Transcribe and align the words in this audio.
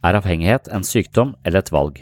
Er 0.00 0.16
avhengighet 0.16 0.70
en 0.72 0.80
sykdom 0.80 1.34
eller 1.44 1.60
et 1.60 1.70
valg? 1.74 1.98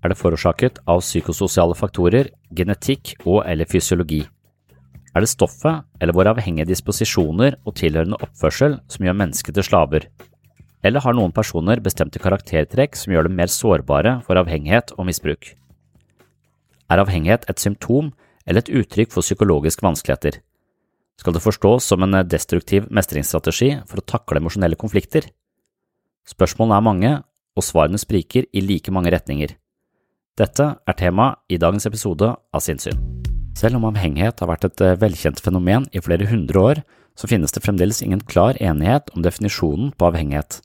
Er 0.00 0.08
det 0.08 0.16
forårsaket 0.16 0.78
av 0.88 1.02
psykososiale 1.02 1.74
faktorer, 1.76 2.30
genetikk 2.56 3.18
og 3.26 3.42
eller 3.44 3.68
fysiologi? 3.68 4.22
Er 5.12 5.20
det 5.20 5.28
stoffet 5.28 5.84
eller 6.00 6.16
våre 6.16 6.32
avhengige 6.32 6.70
disposisjoner 6.70 7.58
og 7.66 7.76
tilhørende 7.76 8.16
oppførsel 8.24 8.78
som 8.88 9.04
gjør 9.04 9.18
mennesket 9.20 9.58
til 9.58 9.66
slaver? 9.68 10.06
Eller 10.80 11.04
har 11.04 11.16
noen 11.16 11.36
personer 11.36 11.84
bestemte 11.84 12.22
karaktertrekk 12.24 12.96
som 12.96 13.12
gjør 13.12 13.28
dem 13.28 13.36
mer 13.36 13.52
sårbare 13.52 14.16
for 14.24 14.40
avhengighet 14.40 14.94
og 14.96 15.04
misbruk? 15.10 15.52
Er 16.88 17.04
avhengighet 17.04 17.44
et 17.52 17.60
symptom 17.60 18.14
eller 18.48 18.64
et 18.64 18.72
uttrykk 18.72 19.12
for 19.12 19.20
psykologiske 19.20 19.84
vanskeligheter? 19.84 20.40
Skal 21.20 21.36
det 21.36 21.44
forstås 21.44 21.92
som 21.92 22.08
en 22.08 22.22
destruktiv 22.24 22.88
mestringsstrategi 22.88 23.70
for 23.84 24.00
å 24.00 24.08
takle 24.16 24.40
emosjonelle 24.40 24.80
konflikter? 24.80 25.28
Spørsmålene 26.24 26.80
er 26.80 26.88
mange, 26.88 27.14
og 27.54 27.64
svarene 27.64 28.00
spriker 28.00 28.48
i 28.52 28.62
like 28.64 28.92
mange 28.94 29.12
retninger. 29.14 29.54
Dette 30.34 30.66
er 30.74 30.98
tema 30.98 31.30
i 31.46 31.58
dagens 31.62 31.86
episode 31.86 32.32
av 32.34 32.62
Sinnssyn. 32.62 32.98
Selv 33.54 33.78
om 33.78 33.86
avhengighet 33.86 34.40
har 34.42 34.50
vært 34.50 34.66
et 34.66 34.82
eh, 34.82 34.96
velkjent 34.98 35.38
fenomen 35.42 35.86
i 35.94 36.02
flere 36.02 36.26
hundre 36.26 36.58
år, 36.60 36.80
så 37.14 37.30
finnes 37.30 37.54
det 37.54 37.62
fremdeles 37.62 38.02
ingen 38.02 38.22
klar 38.26 38.58
enighet 38.58 39.12
om 39.14 39.22
definisjonen 39.22 39.92
på 39.94 40.08
avhengighet. 40.08 40.58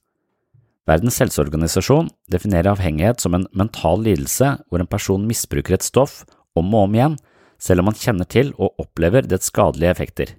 Verdens 0.89 1.19
helseorganisasjon 1.21 2.09
definerer 2.33 2.71
avhengighet 2.71 3.21
som 3.21 3.37
en 3.37 3.45
mental 3.53 4.01
lidelse 4.07 4.55
hvor 4.65 4.81
en 4.81 4.89
person 4.89 5.27
misbruker 5.29 5.77
et 5.77 5.85
stoff 5.85 6.23
om 6.57 6.73
og 6.73 6.87
om 6.87 6.97
igjen, 6.97 7.17
selv 7.61 7.83
om 7.83 7.91
man 7.91 7.99
kjenner 7.99 8.25
til 8.25 8.55
og 8.57 8.81
opplever 8.81 9.27
dets 9.29 9.51
skadelige 9.51 9.93
effekter. 9.93 10.33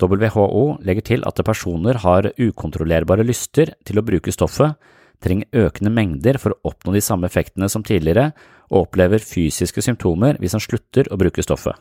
WHO 0.00 0.64
legger 0.84 1.04
til 1.04 1.24
at 1.28 1.40
personer 1.44 2.00
har 2.04 2.30
ukontrollerbare 2.36 3.24
lyster 3.24 3.72
til 3.84 4.00
å 4.00 4.04
bruke 4.04 4.32
stoffet, 4.32 4.76
trenger 5.24 5.66
økende 5.66 5.92
mengder 5.94 6.38
for 6.40 6.54
å 6.54 6.72
oppnå 6.72 6.94
de 6.96 7.04
samme 7.04 7.28
effektene 7.30 7.68
som 7.72 7.84
tidligere, 7.86 8.30
og 8.70 8.86
opplever 8.86 9.22
fysiske 9.22 9.82
symptomer 9.84 10.38
hvis 10.40 10.56
han 10.56 10.64
slutter 10.64 11.10
å 11.10 11.18
bruke 11.20 11.44
stoffet. 11.44 11.76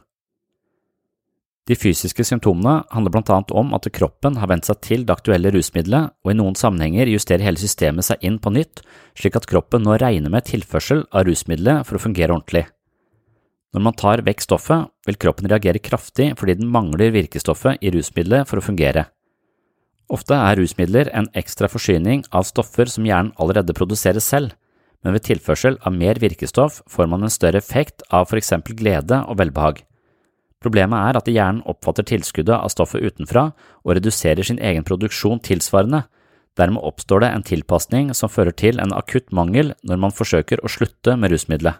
De 1.69 1.75
fysiske 1.77 2.23
symptomene 2.25 2.79
handler 2.89 3.13
blant 3.13 3.29
annet 3.29 3.51
om 3.53 3.75
at 3.77 3.85
kroppen 3.93 4.39
har 4.41 4.49
vent 4.49 4.65
seg 4.65 4.79
til 4.81 5.03
det 5.05 5.13
aktuelle 5.13 5.51
rusmiddelet, 5.53 6.15
og 6.25 6.31
i 6.31 6.37
noen 6.39 6.57
sammenhenger 6.57 7.11
justerer 7.11 7.45
hele 7.45 7.61
systemet 7.61 8.07
seg 8.07 8.25
inn 8.25 8.39
på 8.41 8.49
nytt, 8.55 8.81
slik 9.13 9.37
at 9.37 9.45
kroppen 9.49 9.85
nå 9.85 9.99
regner 10.01 10.33
med 10.33 10.47
tilførsel 10.49 11.05
av 11.13 11.27
rusmiddelet 11.29 11.85
for 11.85 11.99
å 11.99 12.01
fungere 12.01 12.33
ordentlig. 12.33 12.65
Når 13.69 13.85
man 13.85 13.93
tar 13.93 14.25
vekk 14.25 14.41
stoffet, 14.41 14.89
vil 15.05 15.19
kroppen 15.21 15.49
reagere 15.51 15.81
kraftig 15.83 16.31
fordi 16.39 16.57
den 16.57 16.71
mangler 16.73 17.13
virkestoffet 17.13 17.85
i 17.85 17.93
rusmiddelet 17.93 18.49
for 18.49 18.57
å 18.57 18.65
fungere. 18.65 19.05
Ofte 20.09 20.33
er 20.33 20.57
rusmidler 20.57 21.11
en 21.13 21.29
ekstra 21.37 21.69
forsyning 21.69 22.23
av 22.33 22.47
stoffer 22.49 22.89
som 22.89 23.05
hjernen 23.05 23.35
allerede 23.37 23.75
produserer 23.77 24.23
selv, 24.23 24.55
men 25.05 25.13
ved 25.15 25.27
tilførsel 25.27 25.77
av 25.85 25.93
mer 25.95 26.19
virkestoff 26.19 26.81
får 26.89 27.07
man 27.11 27.23
en 27.23 27.31
større 27.31 27.61
effekt 27.61 28.01
av 28.09 28.25
for 28.31 28.39
eksempel 28.41 28.75
glede 28.75 29.21
og 29.29 29.37
velbehag. 29.39 29.83
Problemet 30.59 30.99
er 30.99 31.19
at 31.19 31.29
hjernen 31.31 31.61
oppfatter 31.71 32.03
tilskuddet 32.09 32.57
av 32.57 32.71
stoffet 32.73 33.05
utenfra 33.05 33.51
og 33.85 33.93
reduserer 33.95 34.43
sin 34.43 34.59
egen 34.59 34.83
produksjon 34.83 35.39
tilsvarende, 35.45 36.03
dermed 36.59 36.83
oppstår 36.83 37.23
det 37.23 37.29
en 37.31 37.45
tilpasning 37.45 38.09
som 38.17 38.31
fører 38.33 38.51
til 38.51 38.81
en 38.81 38.91
akutt 38.97 39.29
mangel 39.31 39.71
når 39.87 40.01
man 40.03 40.15
forsøker 40.15 40.59
å 40.59 40.71
slutte 40.73 41.15
med 41.15 41.31
rusmiddelet. 41.31 41.79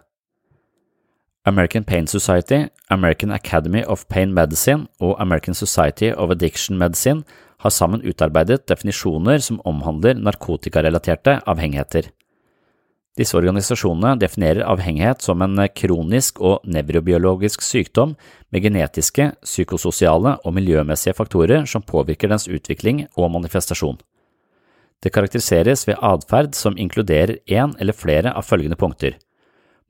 American 1.44 1.84
Pain 1.84 2.06
Society, 2.06 2.68
American 2.88 3.32
Academy 3.32 3.82
of 3.84 4.06
Pain 4.08 4.32
Medicine 4.32 4.86
og 5.00 5.16
American 5.20 5.54
Society 5.54 6.12
of 6.12 6.30
Addiction 6.30 6.78
Medicine 6.78 7.24
har 7.60 7.72
sammen 7.74 8.02
utarbeidet 8.02 8.66
definisjoner 8.70 9.38
som 9.44 9.60
omhandler 9.68 10.18
narkotikarelaterte 10.18 11.38
avhengigheter. 11.46 12.10
Disse 13.18 13.36
organisasjonene 13.36 14.14
definerer 14.20 14.64
avhengighet 14.70 15.22
som 15.22 15.42
en 15.44 15.60
kronisk 15.76 16.40
og 16.40 16.64
nevrobiologisk 16.64 17.62
sykdom 17.62 18.14
med 18.50 18.64
genetiske, 18.64 19.32
psykososiale 19.44 20.36
og 20.44 20.54
miljømessige 20.56 21.16
faktorer 21.18 21.66
som 21.68 21.82
påvirker 21.82 22.30
dens 22.32 22.48
utvikling 22.48 23.06
og 23.16 23.32
manifestasjon. 23.34 23.98
Det 25.00 25.12
karakteriseres 25.12 25.86
ved 25.88 26.00
atferd 26.00 26.54
som 26.54 26.78
inkluderer 26.78 27.40
én 27.48 27.74
eller 27.80 27.96
flere 27.96 28.32
av 28.36 28.46
følgende 28.46 28.78
punkter 28.80 29.18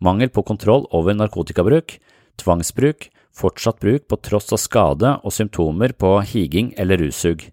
mangel 0.00 0.32
på 0.32 0.44
kontroll 0.48 0.86
over 0.96 1.14
narkotikabruk, 1.16 1.98
tvangsbruk, 2.40 3.08
fortsatt 3.36 3.80
bruk 3.80 4.08
på 4.08 4.18
tross 4.24 4.52
av 4.52 4.60
skade 4.62 5.14
og 5.20 5.34
symptomer 5.34 5.92
på 5.92 6.16
higing 6.32 6.72
eller 6.80 7.00
russug. 7.04 7.44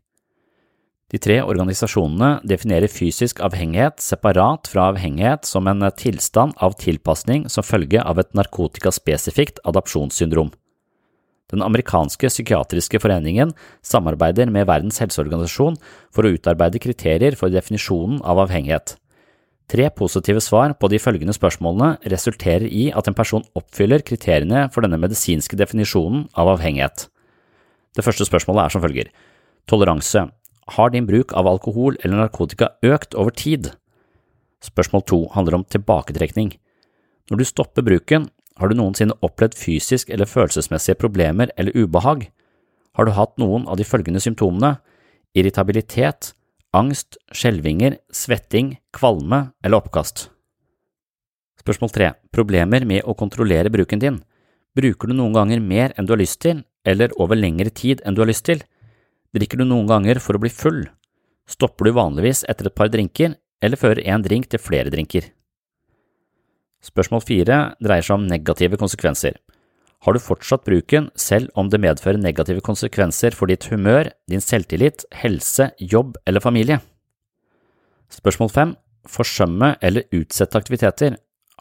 De 1.07 1.19
tre 1.23 1.37
organisasjonene 1.39 2.41
definerer 2.43 2.91
fysisk 2.91 3.39
avhengighet 3.45 4.01
separat 4.03 4.67
fra 4.67 4.89
avhengighet 4.91 5.47
som 5.47 5.67
en 5.71 5.85
tilstand 5.95 6.57
av 6.59 6.75
tilpasning 6.81 7.45
som 7.47 7.63
følge 7.63 8.01
av 8.03 8.19
et 8.19 8.33
narkotikaspesifikt 8.35 9.61
adopsjonssyndrom. 9.63 10.51
Den 11.47 11.63
amerikanske 11.63 12.27
psykiatriske 12.27 12.99
foreningen 12.99 13.53
samarbeider 13.87 14.51
med 14.51 14.67
Verdens 14.67 14.99
helseorganisasjon 14.99 15.77
for 16.11 16.27
å 16.27 16.33
utarbeide 16.35 16.81
kriterier 16.83 17.37
for 17.39 17.53
definisjonen 17.53 18.19
av 18.27 18.41
avhengighet. 18.43 18.97
Tre 19.71 19.87
positive 19.95 20.41
svar 20.43 20.75
på 20.79 20.89
de 20.91 20.99
følgende 20.99 21.35
spørsmålene 21.35 22.11
resulterer 22.11 22.67
i 22.67 22.89
at 22.91 23.07
en 23.07 23.15
person 23.15 23.47
oppfyller 23.55 24.03
kriteriene 24.03 24.65
for 24.75 24.83
denne 24.83 24.99
medisinske 24.99 25.59
definisjonen 25.59 26.27
av 26.35 26.51
avhengighet. 26.57 27.07
Det 27.95 28.03
første 28.03 28.27
spørsmålet 28.27 28.65
er 28.65 28.75
som 28.75 28.83
følger. 28.83 29.11
Toleranse. 29.67 30.27
Har 30.75 30.89
din 30.91 31.07
bruk 31.07 31.33
av 31.33 31.47
alkohol 31.47 31.95
eller 32.03 32.19
narkotika 32.19 32.73
økt 32.83 33.15
over 33.15 33.31
tid? 33.31 33.71
Spørsmål 34.63 35.03
to 35.07 35.19
handler 35.31 35.59
om 35.59 35.63
tilbaketrekning. 35.63 36.55
Når 37.31 37.39
du 37.39 37.45
stopper 37.47 37.85
bruken, 37.85 38.27
har 38.57 38.67
du 38.67 38.75
noensinne 38.75 39.15
opplevd 39.21 39.55
fysisk 39.55 40.09
eller 40.09 40.27
følelsesmessige 40.27 40.97
problemer 40.99 41.51
eller 41.57 41.75
ubehag? 41.77 42.27
Har 42.97 43.05
du 43.05 43.13
hatt 43.13 43.37
noen 43.37 43.67
av 43.69 43.77
de 43.77 43.85
følgende 43.85 44.21
symptomene– 44.23 44.79
irritabilitet, 45.37 46.31
angst, 46.73 47.19
skjelvinger, 47.29 47.99
svetting, 48.09 48.77
kvalme 48.95 49.51
eller 49.63 49.77
oppkast? 49.77 50.31
Spørsmål 51.61 51.93
tre 51.93 52.13
Problemer 52.33 52.85
med 52.89 53.05
å 53.05 53.15
kontrollere 53.17 53.69
bruken 53.69 54.01
din. 54.01 54.17
Bruker 54.77 55.11
du 55.11 55.13
noen 55.17 55.35
ganger 55.37 55.61
mer 55.61 55.93
enn 55.95 56.07
du 56.07 56.15
har 56.15 56.21
lyst 56.21 56.41
til, 56.41 56.63
eller 56.87 57.13
over 57.21 57.37
lengre 57.37 57.69
tid 57.69 58.01
enn 58.03 58.17
du 58.17 58.23
har 58.23 58.31
lyst 58.31 58.47
til? 58.49 58.63
Drikker 59.37 59.61
du 59.61 59.67
noen 59.67 59.85
ganger 59.89 60.17
for 60.23 60.37
å 60.37 60.41
bli 60.41 60.49
full? 60.49 60.87
Stopper 61.47 61.87
du 61.87 61.93
vanligvis 61.93 62.41
etter 62.49 62.69
et 62.69 62.75
par 62.75 62.89
drinker, 62.89 63.35
eller 63.61 63.77
fører 63.77 64.01
én 64.01 64.23
drink 64.25 64.47
til 64.49 64.61
flere 64.61 64.89
drinker? 64.93 65.27
Spørsmål 66.81 67.21
fire 67.25 67.59
dreier 67.83 68.05
seg 68.05 68.17
om 68.17 68.25
negative 68.29 68.79
konsekvenser. 68.81 69.37
Har 70.05 70.13
du 70.13 70.21
fortsatt 70.21 70.65
bruken 70.65 71.09
selv 71.17 71.49
om 71.57 71.69
det 71.69 71.81
medfører 71.81 72.21
negative 72.21 72.61
konsekvenser 72.65 73.33
for 73.37 73.49
ditt 73.49 73.65
humør, 73.69 74.11
din 74.29 74.41
selvtillit, 74.41 75.05
helse, 75.21 75.71
jobb 75.77 76.17
eller 76.25 76.43
familie? 76.43 76.81
Spørsmål 78.13 78.53
fem 78.53 78.75
Forsømme 79.07 79.77
eller 79.79 80.03
utsette 80.11 80.59
aktiviteter. 80.59 81.13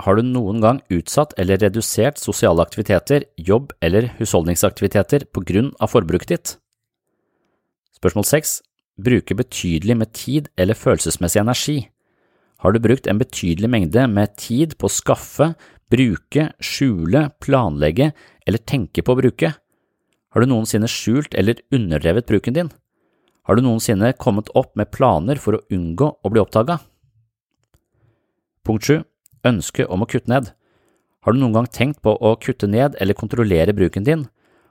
Har 0.02 0.16
du 0.18 0.26
noen 0.26 0.58
gang 0.60 0.80
utsatt 0.90 1.36
eller 1.38 1.60
redusert 1.62 2.18
sosiale 2.18 2.64
aktiviteter, 2.64 3.28
jobb 3.38 3.70
eller 3.80 4.10
husholdningsaktiviteter 4.18 5.28
på 5.30 5.44
grunn 5.46 5.70
av 5.78 5.92
forbruket 5.94 6.32
ditt? 6.34 6.56
Spørsmål 7.96 8.26
seks 8.28 8.58
Bruke 8.96 9.36
betydelig 9.36 9.96
med 10.00 10.12
tid 10.16 10.48
eller 10.56 10.76
følelsesmessig 10.76 11.42
energi. 11.42 11.76
Har 12.64 12.72
du 12.72 12.80
brukt 12.80 13.06
en 13.06 13.18
betydelig 13.20 13.68
mengde 13.68 14.06
med 14.08 14.32
tid 14.40 14.72
på 14.80 14.88
å 14.88 14.92
skaffe, 14.92 15.50
bruke, 15.92 16.48
skjule, 16.64 17.26
planlegge 17.44 18.14
eller 18.48 18.64
tenke 18.64 19.04
på 19.04 19.12
å 19.12 19.20
bruke? 19.20 19.52
Har 20.32 20.40
du 20.40 20.48
noensinne 20.48 20.88
skjult 20.88 21.36
eller 21.36 21.60
underdrevet 21.72 22.28
bruken 22.28 22.56
din? 22.56 22.70
Har 23.44 23.56
du 23.56 23.62
noensinne 23.62 24.14
kommet 24.16 24.48
opp 24.56 24.72
med 24.80 24.90
planer 24.96 25.36
for 25.40 25.58
å 25.58 25.64
unngå 25.72 26.08
å 26.24 26.32
bli 26.32 26.40
oppdaga? 26.40 26.80
Punkt 28.66 28.88
7. 28.88 29.04
Ønske 29.46 29.84
om 29.92 30.02
å 30.02 30.08
kutte 30.08 30.32
ned. 30.32 30.50
Har 31.22 31.36
du 31.36 31.38
noen 31.38 31.54
gang 31.54 31.68
tenkt 31.68 32.00
på 32.02 32.16
å 32.16 32.32
kutte 32.40 32.66
ned 32.66 32.96
eller 33.00 33.18
kontrollere 33.18 33.76
bruken 33.76 34.08
din? 34.08 34.24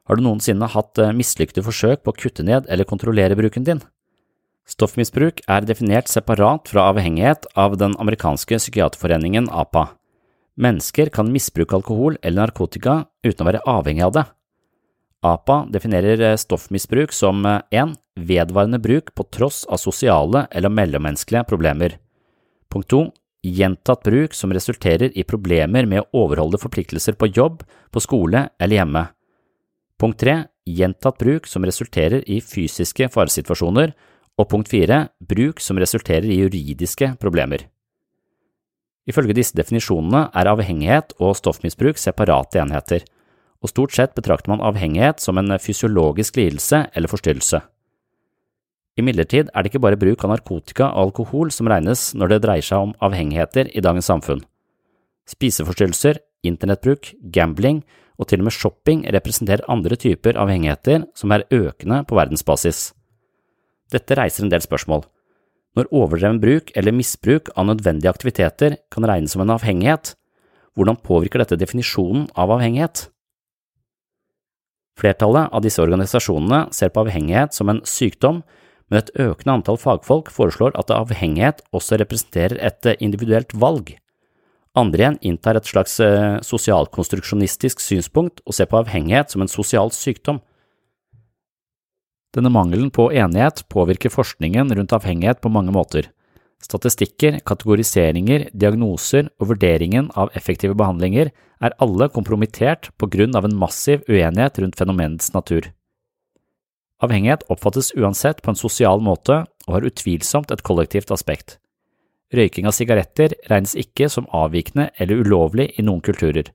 Har 0.06 0.18
du 0.18 0.26
noensinne 0.26 0.70
hatt 0.70 1.02
eh, 1.02 1.14
mislykkede 1.16 1.64
forsøk 1.66 2.04
på 2.06 2.14
å 2.14 2.18
kutte 2.18 2.46
ned 2.46 2.70
eller 2.70 2.88
kontrollere 2.88 3.38
bruken 3.38 3.66
din? 3.66 3.82
Stoffmisbruk 4.70 5.44
er 5.50 5.66
definert 5.66 6.10
separat 6.10 6.70
fra 6.70 6.88
avhengighet 6.92 7.46
av 7.54 7.78
den 7.82 7.94
amerikanske 8.02 8.58
psykiaterforeningen 8.62 9.50
APA. 9.54 9.92
Mennesker 10.62 11.12
kan 11.14 11.30
misbruke 11.34 11.78
alkohol 11.78 12.18
eller 12.22 12.46
narkotika 12.46 13.04
uten 13.26 13.44
å 13.44 13.50
være 13.50 13.64
avhengig 13.70 14.06
av 14.06 14.16
det. 14.16 14.26
APA 15.26 15.60
definerer 15.74 16.22
eh, 16.22 16.40
stoffmisbruk 16.40 17.14
som 17.14 17.42
1. 17.46 17.66
Eh, 17.74 17.94
vedvarende 18.16 18.80
bruk 18.80 19.10
på 19.18 19.26
tross 19.34 19.66
av 19.66 19.82
sosiale 19.82 20.46
eller 20.52 20.72
mellommenneskelige 20.72 21.48
problemer. 21.50 21.98
Punkt 22.72 22.94
2 22.94 23.04
gjentatt 23.46 24.06
bruk 24.06 24.34
som 24.34 24.54
resulterer 24.54 25.12
i 25.18 25.26
problemer 25.26 25.86
med 25.90 26.02
å 26.02 26.26
overholde 26.26 26.62
forpliktelser 26.62 27.18
på 27.18 27.30
jobb, 27.34 27.66
på 27.92 28.02
skole 28.02 28.48
eller 28.60 28.82
hjemme. 28.82 29.04
Punkt 30.02 30.20
tre, 30.20 30.36
gjentatt 30.68 31.20
bruk 31.22 31.48
som 31.48 31.64
resulterer 31.64 32.24
i 32.28 32.42
fysiske 32.44 33.08
faresituasjoner, 33.14 33.94
og 34.36 34.50
punkt 34.52 34.68
fire, 34.68 35.06
bruk 35.24 35.62
som 35.64 35.80
resulterer 35.80 36.28
i 36.28 36.42
juridiske 36.42 37.14
problemer. 37.22 37.70
Ifølge 39.08 39.36
disse 39.38 39.56
definisjonene 39.56 40.26
er 40.34 40.50
avhengighet 40.50 41.14
og 41.22 41.38
stoffmisbruk 41.38 42.00
separate 42.02 42.60
enheter, 42.60 43.06
og 43.64 43.72
stort 43.72 43.96
sett 43.96 44.16
betrakter 44.18 44.52
man 44.52 44.64
avhengighet 44.66 45.22
som 45.24 45.40
en 45.40 45.56
fysiologisk 45.62 46.36
lidelse 46.42 46.84
eller 46.94 47.10
forstyrrelse. 47.10 47.62
Imidlertid 49.00 49.50
er 49.52 49.64
det 49.64 49.72
ikke 49.72 49.84
bare 49.84 50.00
bruk 50.00 50.24
av 50.24 50.32
narkotika 50.32 50.88
og 50.90 51.10
alkohol 51.10 51.52
som 51.52 51.68
regnes 51.72 52.14
når 52.16 52.32
det 52.32 52.42
dreier 52.46 52.66
seg 52.66 52.90
om 52.90 52.94
avhengigheter 53.04 53.72
i 53.76 53.84
dagens 53.84 54.08
samfunn. 54.12 54.44
Spiseforstyrrelser, 55.28 56.22
internettbruk, 56.48 57.12
gambling 57.34 57.82
og 58.20 58.30
til 58.30 58.42
og 58.42 58.48
med 58.48 58.56
shopping 58.56 59.04
representerer 59.16 59.66
andre 59.72 59.98
typer 60.00 60.40
avhengigheter 60.40 61.06
som 61.18 61.34
er 61.36 61.46
økende 61.54 62.04
på 62.08 62.18
verdensbasis. 62.18 62.94
Dette 63.92 64.18
reiser 64.18 64.46
en 64.46 64.54
del 64.54 64.64
spørsmål. 64.64 65.04
Når 65.76 65.92
overdreven 65.92 66.40
bruk 66.40 66.72
eller 66.76 66.96
misbruk 66.96 67.52
av 67.56 67.68
nødvendige 67.68 68.12
aktiviteter 68.12 68.78
kan 68.92 69.08
regnes 69.08 69.36
som 69.36 69.44
en 69.44 69.54
avhengighet, 69.58 70.14
hvordan 70.76 71.00
påvirker 71.04 71.44
dette 71.44 71.60
definisjonen 71.60 72.30
av 72.36 72.54
avhengighet? 72.56 73.10
Flertallet 74.96 75.52
av 75.52 75.64
disse 75.64 75.84
organisasjonene 75.84 76.70
ser 76.76 76.94
på 76.96 77.04
avhengighet 77.04 77.56
som 77.56 77.72
en 77.72 77.84
sykdom 77.84 78.44
men 78.90 79.02
et 79.02 79.12
økende 79.18 79.60
antall 79.60 79.80
fagfolk 79.82 80.30
foreslår 80.34 80.76
at 80.80 80.94
avhengighet 80.94 81.64
også 81.76 82.00
representerer 82.02 82.60
et 82.62 82.90
individuelt 83.00 83.54
valg. 83.58 83.96
Andre 84.76 85.06
igjen 85.06 85.22
inntar 85.24 85.56
et 85.56 85.70
slags 85.70 86.00
eh, 86.04 86.42
sosialkonstruksjonistisk 86.44 87.80
synspunkt 87.80 88.42
og 88.44 88.58
ser 88.58 88.68
på 88.68 88.82
avhengighet 88.82 89.32
som 89.32 89.46
en 89.46 89.52
sosial 89.52 89.94
sykdom. 89.96 90.42
Denne 92.36 92.52
mangelen 92.52 92.92
på 92.92 93.08
enighet 93.16 93.64
påvirker 93.72 94.12
forskningen 94.12 94.74
rundt 94.76 94.96
avhengighet 94.98 95.40
på 95.40 95.52
mange 95.54 95.72
måter. 95.72 96.10
Statistikker, 96.60 97.40
kategoriseringer, 97.48 98.50
diagnoser 98.52 99.30
og 99.40 99.54
vurderingen 99.54 100.10
av 100.20 100.36
effektive 100.36 100.76
behandlinger 100.76 101.32
er 101.64 101.76
alle 101.80 102.10
kompromittert 102.12 102.90
på 103.00 103.08
grunn 103.12 103.36
av 103.40 103.48
en 103.48 103.56
massiv 103.56 104.04
uenighet 104.10 104.60
rundt 104.60 104.80
fenomenets 104.80 105.32
natur. 105.36 105.72
Avhengighet 107.04 107.46
oppfattes 107.52 107.94
uansett 107.96 108.42
på 108.44 108.52
en 108.52 108.60
sosial 108.60 109.04
måte 109.04 109.44
og 109.68 109.78
har 109.78 109.88
utvilsomt 109.88 110.52
et 110.52 110.64
kollektivt 110.68 111.12
aspekt. 111.16 111.60
Røyking 112.34 112.66
av 112.66 112.74
sigaretter 112.74 113.36
regnes 113.50 113.76
ikke 113.78 114.08
som 114.10 114.28
avvikende 114.34 114.90
eller 114.98 115.22
ulovlig 115.22 115.68
i 115.78 115.86
noen 115.86 116.02
kulturer. 116.06 116.50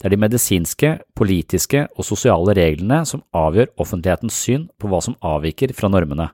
Det 0.00 0.08
er 0.08 0.14
de 0.14 0.20
medisinske, 0.20 0.90
politiske 1.16 1.86
og 1.96 2.06
sosiale 2.08 2.54
reglene 2.56 3.02
som 3.08 3.24
avgjør 3.36 3.72
offentlighetens 3.80 4.36
syn 4.36 4.68
på 4.80 4.88
hva 4.88 5.00
som 5.04 5.16
avviker 5.24 5.74
fra 5.76 5.90
normene. 5.92 6.30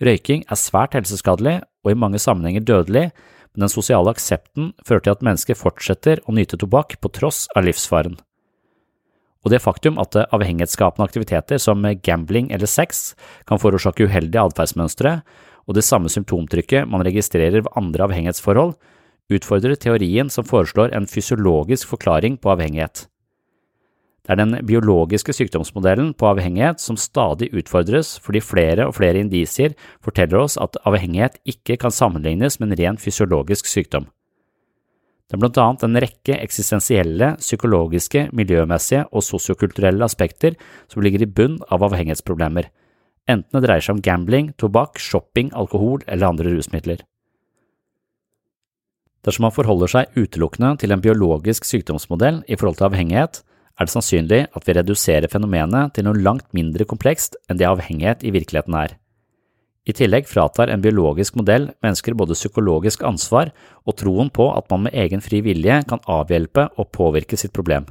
Røyking 0.00 0.46
er 0.48 0.58
svært 0.58 0.96
helseskadelig 0.96 1.60
og 1.84 1.92
i 1.92 1.98
mange 1.98 2.22
sammenhenger 2.22 2.64
dødelig, 2.64 3.10
men 3.52 3.66
den 3.66 3.72
sosiale 3.72 4.14
aksepten 4.14 4.72
fører 4.86 5.04
til 5.04 5.16
at 5.16 5.24
mennesker 5.26 5.58
fortsetter 5.58 6.22
å 6.26 6.34
nyte 6.34 6.58
tobakk 6.60 6.98
på 7.02 7.10
tross 7.14 7.46
av 7.56 7.66
livsfaren 7.66 8.18
og 9.40 9.52
det 9.54 9.62
faktum 9.64 9.98
at 10.00 10.16
avhengighetsskapende 10.20 11.06
aktiviteter 11.06 11.60
som 11.60 11.84
gambling 12.04 12.50
eller 12.52 12.68
sex 12.68 13.14
kan 13.48 13.60
forårsake 13.60 14.04
uheldige 14.04 14.42
atferdsmønstre, 14.42 15.20
og 15.68 15.76
det 15.76 15.84
samme 15.86 16.10
symptomtrykket 16.12 16.88
man 16.88 17.04
registrerer 17.06 17.60
ved 17.62 17.72
andre 17.76 18.06
avhengighetsforhold, 18.08 18.74
utfordrer 19.30 19.78
teorien 19.78 20.30
som 20.32 20.46
foreslår 20.46 20.94
en 20.96 21.06
fysiologisk 21.06 21.88
forklaring 21.92 22.38
på 22.40 22.50
avhengighet. 22.54 23.06
Det 24.20 24.34
er 24.34 24.40
den 24.42 24.66
biologiske 24.66 25.32
sykdomsmodellen 25.34 26.12
på 26.14 26.28
avhengighet 26.28 26.82
som 26.82 26.98
stadig 27.00 27.48
utfordres 27.56 28.12
fordi 28.22 28.42
flere 28.44 28.86
og 28.86 28.94
flere 28.98 29.22
indisier 29.24 29.72
forteller 30.04 30.42
oss 30.42 30.58
at 30.60 30.76
avhengighet 30.86 31.40
ikke 31.48 31.78
kan 31.80 31.94
sammenlignes 31.94 32.60
med 32.60 32.70
en 32.70 32.80
ren 32.82 33.00
fysiologisk 33.00 33.70
sykdom. 33.70 34.06
Det 35.30 35.38
er 35.38 35.42
blant 35.44 35.58
annet 35.62 35.84
en 35.86 35.98
rekke 36.02 36.36
eksistensielle, 36.42 37.36
psykologiske, 37.38 38.28
miljømessige 38.34 39.04
og 39.14 39.22
sosiokulturelle 39.22 40.04
aspekter 40.04 40.56
som 40.90 41.04
ligger 41.06 41.22
i 41.22 41.30
bunn 41.30 41.60
av 41.70 41.86
avhengighetsproblemer, 41.86 42.66
enten 43.32 43.56
det 43.56 43.66
dreier 43.66 43.84
seg 43.84 43.98
om 43.98 44.02
gambling, 44.04 44.50
tobakk, 44.60 45.00
shopping, 45.00 45.52
alkohol 45.56 46.02
eller 46.06 46.30
andre 46.30 46.52
rusmidler. 46.54 47.04
Dersom 49.26 49.44
man 49.44 49.54
forholder 49.54 49.90
seg 49.92 50.16
utelukkende 50.16 50.76
til 50.80 50.94
en 50.94 51.02
biologisk 51.04 51.66
sykdomsmodell 51.68 52.40
i 52.48 52.56
forhold 52.56 52.78
til 52.78 52.88
avhengighet, 52.88 53.42
er 53.80 53.88
det 53.88 53.92
sannsynlig 53.92 54.40
at 54.56 54.66
vi 54.66 54.76
reduserer 54.76 55.32
fenomenet 55.32 55.94
til 55.96 56.06
noe 56.06 56.20
langt 56.20 56.48
mindre 56.56 56.86
komplekst 56.88 57.36
enn 57.48 57.60
det 57.60 57.68
avhengighet 57.68 58.24
i 58.24 58.32
virkeligheten 58.34 58.76
er. 58.76 58.96
I 59.88 59.94
tillegg 59.96 60.28
fratar 60.28 60.68
en 60.68 60.82
biologisk 60.84 61.38
modell 61.40 61.70
mennesker 61.84 62.16
både 62.16 62.36
psykologisk 62.36 63.04
ansvar 63.08 63.52
og 63.88 63.96
troen 64.00 64.28
på 64.32 64.50
at 64.52 64.68
man 64.72 64.84
med 64.86 64.96
egen 65.04 65.24
fri 65.24 65.40
vilje 65.44 65.80
kan 65.88 66.04
avhjelpe 66.04 66.68
og 66.76 66.92
påvirke 66.92 67.38
sitt 67.40 67.54
problem. 67.56 67.88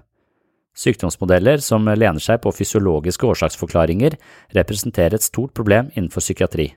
Sykdomsmodeller 0.80 1.60
som 1.64 1.88
lener 1.88 2.24
seg 2.24 2.40
på 2.44 2.54
fysiologiske 2.56 3.28
årsaksforklaringer, 3.28 4.16
representerer 4.56 5.18
et 5.18 5.26
stort 5.26 5.52
problem 5.58 5.90
innenfor 5.96 6.24
psykiatri. 6.24 6.70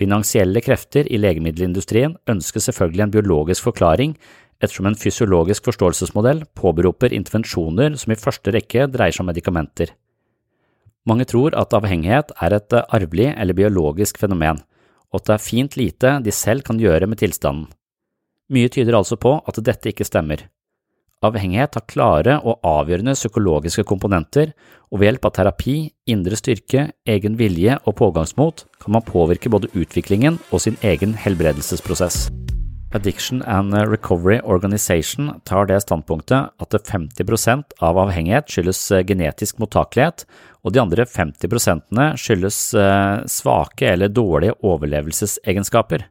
Finansielle 0.00 0.62
krefter 0.64 1.08
i 1.12 1.18
legemiddelindustrien 1.20 2.14
ønsker 2.32 2.64
selvfølgelig 2.64 3.04
en 3.04 3.12
biologisk 3.12 3.66
forklaring, 3.68 4.14
ettersom 4.62 4.88
en 4.88 4.96
fysiologisk 4.96 5.66
forståelsesmodell 5.68 6.46
påberoper 6.56 7.12
intervensjoner 7.12 7.98
som 8.00 8.14
i 8.14 8.18
første 8.18 8.54
rekke 8.54 8.86
dreier 8.88 9.12
seg 9.12 9.26
om 9.26 9.30
medikamenter. 9.32 9.92
Mange 11.04 11.26
tror 11.28 11.56
at 11.58 11.74
avhengighet 11.76 12.32
er 12.40 12.56
et 12.56 12.76
arvelig 12.80 13.32
eller 13.34 13.58
biologisk 13.58 14.20
fenomen, 14.22 14.62
og 15.12 15.20
at 15.20 15.28
det 15.28 15.36
er 15.36 15.44
fint 15.50 15.76
lite 15.76 16.16
de 16.24 16.32
selv 16.32 16.64
kan 16.64 16.80
gjøre 16.80 17.10
med 17.10 17.20
tilstanden. 17.20 17.68
Mye 18.52 18.70
tyder 18.72 18.96
altså 18.96 19.18
på 19.20 19.34
at 19.44 19.60
dette 19.64 19.92
ikke 19.92 20.06
stemmer. 20.06 20.46
Avhengighet 21.22 21.76
har 21.78 21.86
klare 21.86 22.38
og 22.42 22.64
avgjørende 22.66 23.14
psykologiske 23.14 23.84
komponenter, 23.86 24.50
og 24.90 25.00
ved 25.00 25.12
hjelp 25.12 25.28
av 25.28 25.34
terapi, 25.36 25.76
indre 26.10 26.36
styrke, 26.36 26.88
egen 27.08 27.38
vilje 27.38 27.78
og 27.86 27.96
pågangsmot 28.00 28.66
kan 28.82 28.96
man 28.98 29.06
påvirke 29.06 29.52
både 29.52 29.70
utviklingen 29.78 30.40
og 30.50 30.64
sin 30.64 30.76
egen 30.82 31.14
helbredelsesprosess. 31.14 32.26
Addiction 32.92 33.40
and 33.48 33.72
Recovery 33.88 34.40
Organization 34.44 35.30
tar 35.48 35.70
det 35.70 35.78
standpunktet 35.80 36.50
at 36.60 36.74
50% 36.76 37.78
av 37.80 38.00
avhengighet 38.02 38.50
skyldes 38.52 38.82
genetisk 39.08 39.62
mottakelighet, 39.62 40.26
og 40.62 40.74
de 40.74 40.82
andre 40.82 41.06
50 41.08 42.18
skyldes 42.20 42.58
eh, 42.74 43.22
svake 43.24 43.94
eller 43.94 44.12
dårlige 44.12 44.58
overlevelsesegenskaper. 44.60 46.04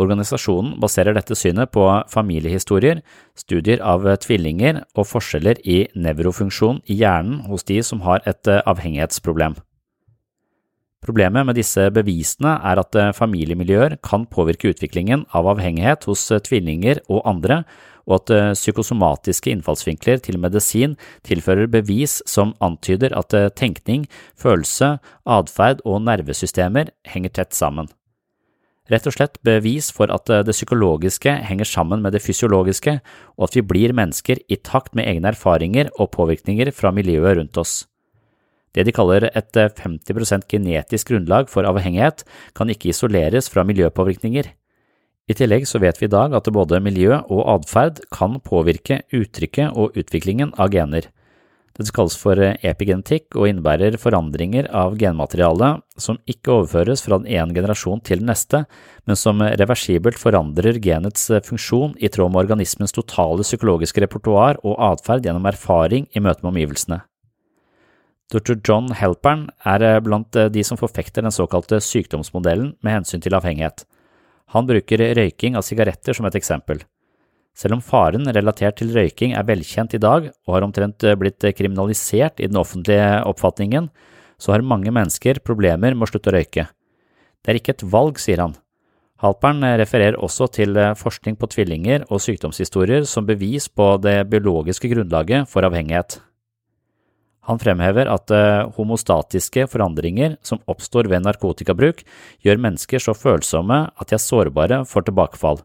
Organisasjonen 0.00 0.76
baserer 0.80 1.16
dette 1.16 1.36
synet 1.36 1.72
på 1.74 1.84
familiehistorier, 2.08 3.02
studier 3.38 3.82
av 3.84 4.06
tvillinger 4.22 4.84
og 4.96 5.08
forskjeller 5.10 5.60
i 5.68 5.82
nevrofunksjon 5.92 6.80
i 6.88 7.00
hjernen 7.02 7.42
hos 7.50 7.66
de 7.68 7.80
som 7.84 8.04
har 8.06 8.24
et 8.28 8.48
eh, 8.48 8.62
avhengighetsproblem. 8.70 9.58
Problemet 11.00 11.46
med 11.48 11.56
disse 11.56 11.86
bevisene 11.96 12.58
er 12.70 12.80
at 12.80 12.96
eh, 12.96 13.12
familiemiljøer 13.16 13.98
kan 14.04 14.26
påvirke 14.30 14.72
utviklingen 14.72 15.26
av 15.36 15.50
avhengighet 15.52 16.08
hos 16.08 16.26
eh, 16.30 16.42
tvillinger 16.48 17.02
og 17.08 17.24
andre, 17.28 17.62
og 18.10 18.16
at 18.16 18.56
psykosomatiske 18.56 19.52
innfallsvinkler 19.52 20.18
til 20.24 20.40
medisin 20.40 20.96
tilfører 21.28 21.68
bevis 21.70 22.16
som 22.26 22.56
antyder 22.64 23.12
at 23.14 23.36
tenkning, 23.60 24.08
følelse, 24.40 24.96
atferd 25.28 25.84
og 25.84 26.00
nervesystemer 26.08 26.90
henger 27.12 27.36
tett 27.38 27.54
sammen. 27.54 27.92
Rett 28.90 29.06
og 29.06 29.14
slett 29.14 29.38
bevis 29.46 29.92
for 29.94 30.10
at 30.10 30.30
eh, 30.32 30.42
det 30.46 30.56
psykologiske 30.56 31.36
henger 31.46 31.68
sammen 31.68 32.02
med 32.02 32.16
det 32.16 32.22
fysiologiske, 32.24 32.96
og 33.38 33.46
at 33.46 33.58
vi 33.58 33.62
blir 33.62 33.94
mennesker 33.94 34.42
i 34.50 34.58
takt 34.58 34.96
med 34.98 35.06
egne 35.06 35.30
erfaringer 35.30 35.92
og 35.96 36.10
påvirkninger 36.16 36.72
fra 36.74 36.90
miljøet 36.94 37.38
rundt 37.38 37.60
oss. 37.60 37.84
Det 38.74 38.86
de 38.86 38.94
kaller 38.94 39.28
et 39.30 39.54
50 39.54 40.10
eh, 40.10 40.46
genetisk 40.50 41.12
grunnlag 41.12 41.50
for 41.50 41.66
avhengighet, 41.66 42.24
kan 42.54 42.70
ikke 42.70 42.90
isoleres 42.90 43.50
fra 43.50 43.62
miljøpåvirkninger. 43.66 44.50
I 45.30 45.36
tillegg 45.38 45.68
så 45.70 45.78
vet 45.78 46.00
vi 46.00 46.08
i 46.08 46.10
dag 46.10 46.34
at 46.34 46.50
både 46.50 46.82
miljø 46.82 47.14
og 47.20 47.46
atferd 47.54 48.02
kan 48.10 48.40
påvirke 48.42 49.04
uttrykket 49.14 49.78
og 49.78 49.94
utviklingen 49.94 50.50
av 50.58 50.74
gener. 50.74 51.06
Det 51.80 51.94
kalles 51.96 52.12
for 52.20 52.36
epigenetikk 52.36 53.38
og 53.40 53.46
innebærer 53.48 53.94
forandringer 53.96 54.66
av 54.76 54.98
genmaterialet 55.00 55.80
som 55.96 56.18
ikke 56.28 56.52
overføres 56.58 57.00
fra 57.06 57.16
den 57.22 57.30
ene 57.32 57.56
generasjon 57.56 58.02
til 58.04 58.20
den 58.20 58.28
neste, 58.28 58.66
men 59.08 59.16
som 59.16 59.40
reversibelt 59.40 60.20
forandrer 60.20 60.76
genets 60.84 61.30
funksjon 61.46 61.94
i 61.96 62.10
tråd 62.12 62.34
med 62.34 62.42
organismens 62.42 62.92
totale 62.92 63.46
psykologiske 63.48 64.04
repertoar 64.04 64.60
og 64.60 64.76
atferd 64.90 65.24
gjennom 65.24 65.48
erfaring 65.48 66.04
i 66.12 66.20
møte 66.20 66.44
med 66.44 66.52
omgivelsene. 66.52 67.00
Dr. 68.30 68.60
John 68.60 68.92
Helpern 69.00 69.48
er 69.64 70.04
blant 70.04 70.36
de 70.36 70.66
som 70.66 70.78
forfekter 70.78 71.24
den 71.24 71.32
såkalte 71.32 71.80
sykdomsmodellen 71.80 72.74
med 72.84 73.00
hensyn 73.00 73.24
til 73.24 73.34
avhengighet. 73.40 73.86
Han 74.52 74.68
bruker 74.68 75.08
røyking 75.16 75.56
av 75.56 75.64
sigaretter 75.64 76.12
som 76.12 76.28
et 76.28 76.36
eksempel. 76.36 76.84
Selv 77.60 77.76
om 77.76 77.82
faren 77.84 78.24
relatert 78.32 78.78
til 78.80 78.92
røyking 78.94 79.34
er 79.36 79.44
velkjent 79.44 79.92
i 79.98 80.00
dag 80.00 80.30
og 80.30 80.54
har 80.54 80.64
omtrent 80.64 81.04
eh, 81.04 81.16
blitt 81.18 81.44
eh, 81.44 81.52
kriminalisert 81.52 82.40
i 82.40 82.48
den 82.48 82.56
offentlige 82.56 83.18
oppfatningen, 83.28 83.90
så 84.40 84.54
har 84.54 84.64
mange 84.64 84.92
mennesker 84.94 85.42
problemer 85.44 85.92
med 85.92 86.06
å 86.06 86.08
slutte 86.08 86.32
å 86.32 86.36
røyke. 86.38 86.70
Det 87.44 87.52
er 87.52 87.58
ikke 87.60 87.74
et 87.74 87.84
valg, 87.92 88.16
sier 88.22 88.40
han. 88.40 88.54
Halpern 89.20 89.60
eh, 89.66 89.76
refererer 89.82 90.16
også 90.16 90.48
til 90.56 90.78
forskning 90.96 91.36
på 91.36 91.50
tvillinger 91.52 92.06
og 92.08 92.22
sykdomshistorier 92.24 93.04
som 93.08 93.28
bevis 93.28 93.68
på 93.68 93.92
det 94.00 94.22
biologiske 94.32 94.88
grunnlaget 94.94 95.50
for 95.50 95.68
avhengighet. 95.68 96.16
Han 97.48 97.60
fremhever 97.60 98.06
at 98.12 98.30
homostatiske 98.76 99.64
forandringer 99.72 100.36
som 100.44 100.60
oppstår 100.70 101.08
ved 101.10 101.24
narkotikabruk, 101.24 102.04
gjør 102.44 102.60
mennesker 102.62 103.02
så 103.02 103.14
følsomme 103.16 103.80
at 103.88 104.12
de 104.12 104.16
er 104.18 104.22
sårbare 104.22 104.82
for 104.86 105.08
tilbakefall 105.08 105.62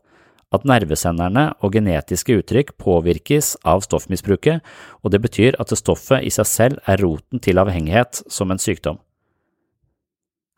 at 0.54 0.66
nervesenderne 0.68 1.48
og 1.64 1.74
genetiske 1.74 2.38
uttrykk 2.40 2.76
påvirkes 2.82 3.56
av 3.66 3.84
stoffmisbruket, 3.86 4.62
og 5.02 5.14
det 5.14 5.22
betyr 5.24 5.58
at 5.60 5.74
stoffet 5.78 6.26
i 6.26 6.32
seg 6.34 6.50
selv 6.50 6.90
er 6.90 7.02
roten 7.02 7.42
til 7.42 7.60
avhengighet 7.62 8.22
som 8.32 8.54
en 8.54 8.62
sykdom. 8.62 9.00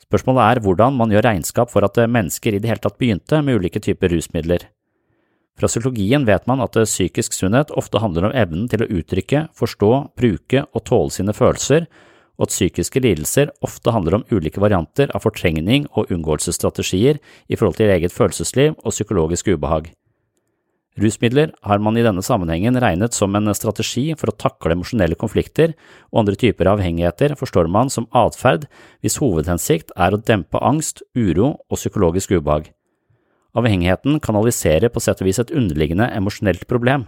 Spørsmålet 0.07 0.43
er 0.43 0.63
hvordan 0.63 0.95
man 0.95 1.11
gjør 1.11 1.25
regnskap 1.27 1.71
for 1.71 1.83
at 1.83 1.97
mennesker 2.07 2.55
i 2.55 2.59
det 2.63 2.69
hele 2.71 2.83
tatt 2.83 2.99
begynte 2.99 3.41
med 3.43 3.59
ulike 3.59 3.81
typer 3.83 4.13
rusmidler. 4.13 4.69
Fra 5.57 5.67
psykologien 5.67 6.23
vet 6.27 6.45
man 6.47 6.61
at 6.61 6.77
psykisk 6.77 7.33
sunnhet 7.33 7.73
ofte 7.75 7.99
handler 7.99 8.29
om 8.29 8.35
evnen 8.37 8.67
til 8.69 8.85
å 8.85 8.91
uttrykke, 8.99 9.47
forstå, 9.57 9.91
bruke 10.19 10.63
og 10.69 10.83
tåle 10.85 11.11
sine 11.15 11.33
følelser, 11.33 11.87
og 12.37 12.47
at 12.47 12.53
psykiske 12.53 13.01
lidelser 13.03 13.51
ofte 13.65 13.93
handler 13.93 14.19
om 14.19 14.25
ulike 14.31 14.61
varianter 14.61 15.11
av 15.13 15.25
fortrengning 15.25 15.87
og 15.93 16.11
unngåelsesstrategier 16.13 17.21
i 17.49 17.55
forhold 17.57 17.79
til 17.79 17.93
eget 17.93 18.13
følelsesliv 18.13 18.77
og 18.83 18.93
psykologisk 18.93 19.49
ubehag. 19.53 19.91
Rusmidler 20.97 21.51
har 21.61 21.77
man 21.77 21.97
i 21.97 22.03
denne 22.05 22.23
sammenhengen 22.25 22.77
regnet 22.81 23.13
som 23.13 23.35
en 23.37 23.53
strategi 23.53 24.07
for 24.17 24.31
å 24.31 24.37
takle 24.41 24.73
emosjonelle 24.73 25.17
konflikter, 25.19 25.75
og 26.09 26.23
andre 26.23 26.37
typer 26.41 26.71
avhengigheter 26.71 27.35
forstår 27.37 27.69
man 27.69 27.91
som 27.93 28.09
atferd 28.17 28.65
hvis 29.05 29.19
hovedhensikt 29.21 29.93
er 29.93 30.15
å 30.15 30.21
dempe 30.21 30.57
angst, 30.57 31.03
uro 31.13 31.53
og 31.69 31.77
psykologisk 31.77 32.33
ubehag. 32.39 32.71
Avhengigheten 33.57 34.17
kanaliserer 34.21 34.89
på 34.93 35.01
sett 35.01 35.21
og 35.21 35.29
vis 35.29 35.39
et 35.41 35.53
underliggende 35.53 36.09
emosjonelt 36.17 36.65
problem. 36.69 37.05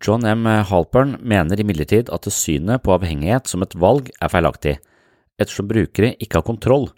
John 0.00 0.24
M. 0.24 0.46
Halpern 0.64 1.18
mener 1.20 1.60
imidlertid 1.60 2.08
at 2.08 2.28
synet 2.32 2.80
på 2.84 2.94
avhengighet 2.94 3.50
som 3.50 3.60
et 3.64 3.76
valg 3.76 4.08
er 4.16 4.32
feilaktig, 4.32 4.78
ettersom 5.36 5.68
brukere 5.68 6.14
ikke 6.16 6.40
har 6.40 6.46
kontroll. 6.46 6.88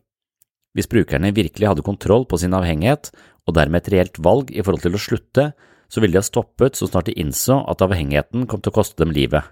Hvis 0.72 0.88
brukerne 0.88 1.34
virkelig 1.34 1.68
hadde 1.68 1.84
kontroll 1.84 2.24
på 2.30 2.38
sin 2.38 2.54
avhengighet, 2.54 3.10
og 3.46 3.56
dermed 3.58 3.82
et 3.82 3.90
reelt 3.92 4.20
valg 4.22 4.52
i 4.54 4.62
forhold 4.62 4.84
til 4.86 4.94
å 4.94 5.02
slutte, 5.02 5.48
så 5.90 6.00
ville 6.00 6.14
de 6.14 6.22
ha 6.22 6.24
stoppet 6.24 6.78
så 6.78 6.86
snart 6.88 7.10
de 7.10 7.16
innså 7.18 7.58
at 7.68 7.82
avhengigheten 7.84 8.46
kom 8.46 8.62
til 8.62 8.72
å 8.72 8.78
koste 8.78 9.02
dem 9.02 9.12
livet. 9.12 9.42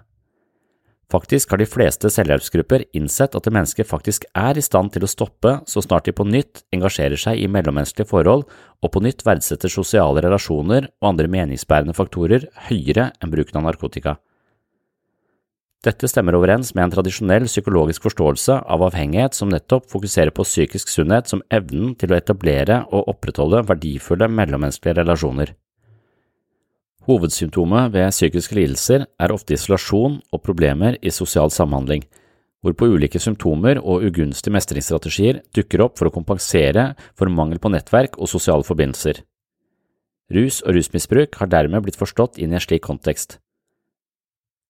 Faktisk 1.11 1.51
har 1.51 1.59
de 1.59 1.67
fleste 1.67 2.07
selvhjelpsgrupper 2.13 2.85
innsett 2.95 3.35
at 3.35 3.49
mennesker 3.51 3.87
faktisk 3.87 4.23
er 4.37 4.55
i 4.55 4.63
stand 4.63 4.93
til 4.93 5.03
å 5.03 5.09
stoppe 5.11 5.57
så 5.67 5.83
snart 5.83 6.07
de 6.07 6.13
på 6.15 6.23
nytt 6.23 6.63
engasjerer 6.71 7.19
seg 7.19 7.41
i 7.41 7.49
mellommenneskelige 7.51 8.07
forhold 8.13 8.45
og 8.47 8.91
på 8.93 9.03
nytt 9.03 9.25
verdsetter 9.27 9.71
sosiale 9.73 10.23
relasjoner 10.23 10.87
og 11.01 11.09
andre 11.11 11.27
meningsbærende 11.33 11.95
faktorer 11.97 12.47
høyere 12.69 13.09
enn 13.19 13.33
bruken 13.33 13.59
av 13.59 13.67
narkotika. 13.67 14.15
Dette 15.81 16.05
stemmer 16.07 16.37
overens 16.37 16.75
med 16.77 16.85
en 16.85 16.93
tradisjonell 16.93 17.47
psykologisk 17.49 18.05
forståelse 18.05 18.59
av 18.69 18.83
avhengighet 18.85 19.35
som 19.35 19.49
nettopp 19.49 19.89
fokuserer 19.91 20.29
på 20.29 20.45
psykisk 20.45 20.93
sunnhet 20.93 21.27
som 21.27 21.41
evnen 21.49 21.95
til 21.97 22.13
å 22.13 22.19
etablere 22.19 22.83
og 22.93 23.09
opprettholde 23.09 23.63
verdifulle 23.67 24.29
mellommenneskelige 24.29 25.01
relasjoner. 25.01 25.55
Hovedsymptomet 27.09 27.93
ved 27.95 28.11
psykiske 28.13 28.53
lidelser 28.53 29.07
er 29.17 29.33
ofte 29.33 29.55
isolasjon 29.55 30.19
og 30.29 30.41
problemer 30.45 30.99
i 31.01 31.09
sosial 31.09 31.49
samhandling, 31.49 32.03
hvorpå 32.61 32.91
ulike 32.93 33.19
symptomer 33.19 33.79
og 33.81 34.05
ugunstige 34.05 34.53
mestringsstrategier 34.53 35.39
dukker 35.55 35.81
opp 35.87 35.97
for 35.97 36.09
å 36.09 36.13
kompensere 36.13 36.91
for 37.17 37.31
mangel 37.33 37.57
på 37.57 37.71
nettverk 37.73 38.19
og 38.21 38.29
sosiale 38.29 38.67
forbindelser. 38.67 39.23
Rus 40.31 40.61
og 40.61 40.77
rusmisbruk 40.77 41.41
har 41.41 41.49
dermed 41.49 41.83
blitt 41.83 41.97
forstått 41.97 42.37
inn 42.37 42.53
i 42.53 42.59
en 42.59 42.63
slik 42.63 42.85
kontekst. 42.85 43.39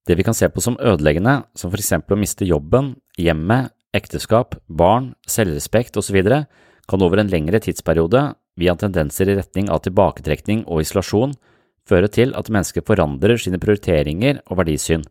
Det 0.08 0.16
vi 0.18 0.24
kan 0.26 0.34
se 0.34 0.48
på 0.50 0.64
som 0.64 0.80
ødeleggende, 0.80 1.44
som 1.54 1.70
for 1.70 1.84
eksempel 1.84 2.16
å 2.16 2.22
miste 2.24 2.48
jobben, 2.48 2.96
hjemmet, 3.20 3.76
ekteskap, 3.94 4.56
barn, 4.72 5.12
selvrespekt 5.28 6.00
osv., 6.00 6.18
kan 6.90 7.04
over 7.06 7.22
en 7.22 7.30
lengre 7.30 7.60
tidsperiode, 7.62 8.32
via 8.58 8.74
tendenser 8.76 9.30
i 9.30 9.36
retning 9.38 9.70
av 9.72 9.84
tilbaketrekning 9.86 10.64
og 10.66 10.82
isolasjon, 10.82 11.36
føre 11.90 12.10
til 12.12 12.36
at 12.38 12.52
mennesker 12.52 12.86
forandrer 12.88 13.40
sine 13.42 13.60
prioriteringer 13.62 14.42
og 14.48 14.62
verdisyn, 14.62 15.04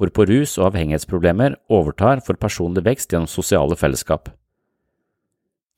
hvorpå 0.00 0.26
rus 0.30 0.56
og 0.58 0.70
avhengighetsproblemer 0.70 1.56
overtar 1.68 2.22
for 2.24 2.40
personlig 2.40 2.84
vekst 2.86 3.12
gjennom 3.12 3.28
sosiale 3.28 3.76
fellesskap. 3.76 4.30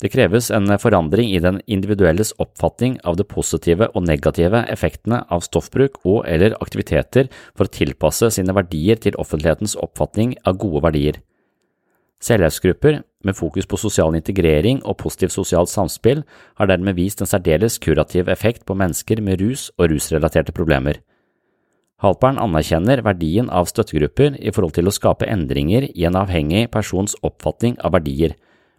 Det 0.03 0.11
kreves 0.11 0.49
en 0.51 0.67
forandring 0.83 1.29
i 1.31 1.39
den 1.43 1.61
individuelles 1.71 2.33
oppfatning 2.43 2.97
av 3.07 3.19
de 3.21 3.27
positive 3.27 3.87
og 3.95 4.03
negative 4.09 4.65
effektene 4.73 5.21
av 5.31 5.45
stoffbruk 5.47 6.01
og 6.03 6.25
eller 6.27 6.57
aktiviteter 6.59 7.29
for 7.55 7.69
å 7.69 7.75
tilpasse 7.77 8.33
sine 8.35 8.55
verdier 8.57 8.99
til 8.99 9.19
offentlighetens 9.23 9.77
oppfatning 9.79 10.35
av 10.43 10.59
gode 10.59 10.83
verdier. 10.89 11.21
Selvhjelpsgrupper 12.23 13.01
med 13.27 13.35
fokus 13.35 13.67
på 13.67 13.79
sosial 13.81 14.15
integrering 14.15 14.79
og 14.87 15.01
positivt 15.03 15.35
sosialt 15.35 15.71
samspill 15.73 16.23
har 16.61 16.69
dermed 16.71 16.95
vist 16.95 17.23
en 17.23 17.31
særdeles 17.31 17.81
kurativ 17.83 18.31
effekt 18.31 18.63
på 18.67 18.77
mennesker 18.79 19.23
med 19.23 19.43
rus 19.43 19.71
og 19.77 19.91
rusrelaterte 19.91 20.55
problemer. 20.55 21.01
Halpern 22.03 22.39
anerkjenner 22.43 23.03
verdien 23.07 23.51
av 23.51 23.69
støttegrupper 23.71 24.37
i 24.39 24.51
forhold 24.55 24.75
til 24.75 24.91
å 24.91 24.95
skape 24.95 25.27
endringer 25.31 25.89
i 25.91 26.07
en 26.07 26.19
avhengig 26.19 26.69
persons 26.75 27.15
oppfatning 27.23 27.77
av 27.83 27.95
verdier, 27.95 28.35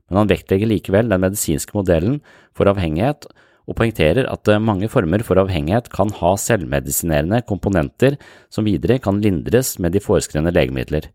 men 0.10 0.20
han 0.22 0.32
vektlegger 0.32 0.68
likevel 0.72 1.12
den 1.12 1.24
medisinske 1.24 1.76
modellen 1.76 2.20
for 2.56 2.68
avhengighet 2.72 3.28
og 3.64 3.78
poengterer 3.80 4.28
at 4.28 4.52
mange 4.60 4.90
former 4.92 5.24
for 5.24 5.40
avhengighet 5.40 5.88
kan 5.92 6.12
ha 6.20 6.34
selvmedisinerende 6.40 7.42
komponenter 7.48 8.20
som 8.52 8.68
videre 8.68 9.00
kan 9.04 9.24
lindres 9.24 9.78
med 9.80 9.96
de 9.96 10.04
foreskrevne 10.04 10.52
legemidler. 10.52 11.08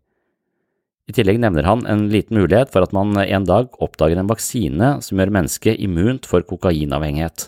I 1.09 1.13
tillegg 1.17 1.39
nevner 1.41 1.65
han 1.65 1.87
en 1.89 2.03
liten 2.13 2.37
mulighet 2.37 2.69
for 2.69 2.85
at 2.85 2.93
man 2.93 3.17
en 3.17 3.47
dag 3.49 3.71
oppdager 3.81 4.19
en 4.21 4.29
vaksine 4.29 4.91
som 5.01 5.17
gjør 5.17 5.33
mennesket 5.33 5.81
immunt 5.81 6.29
for 6.29 6.45
kokainavhengighet. 6.45 7.47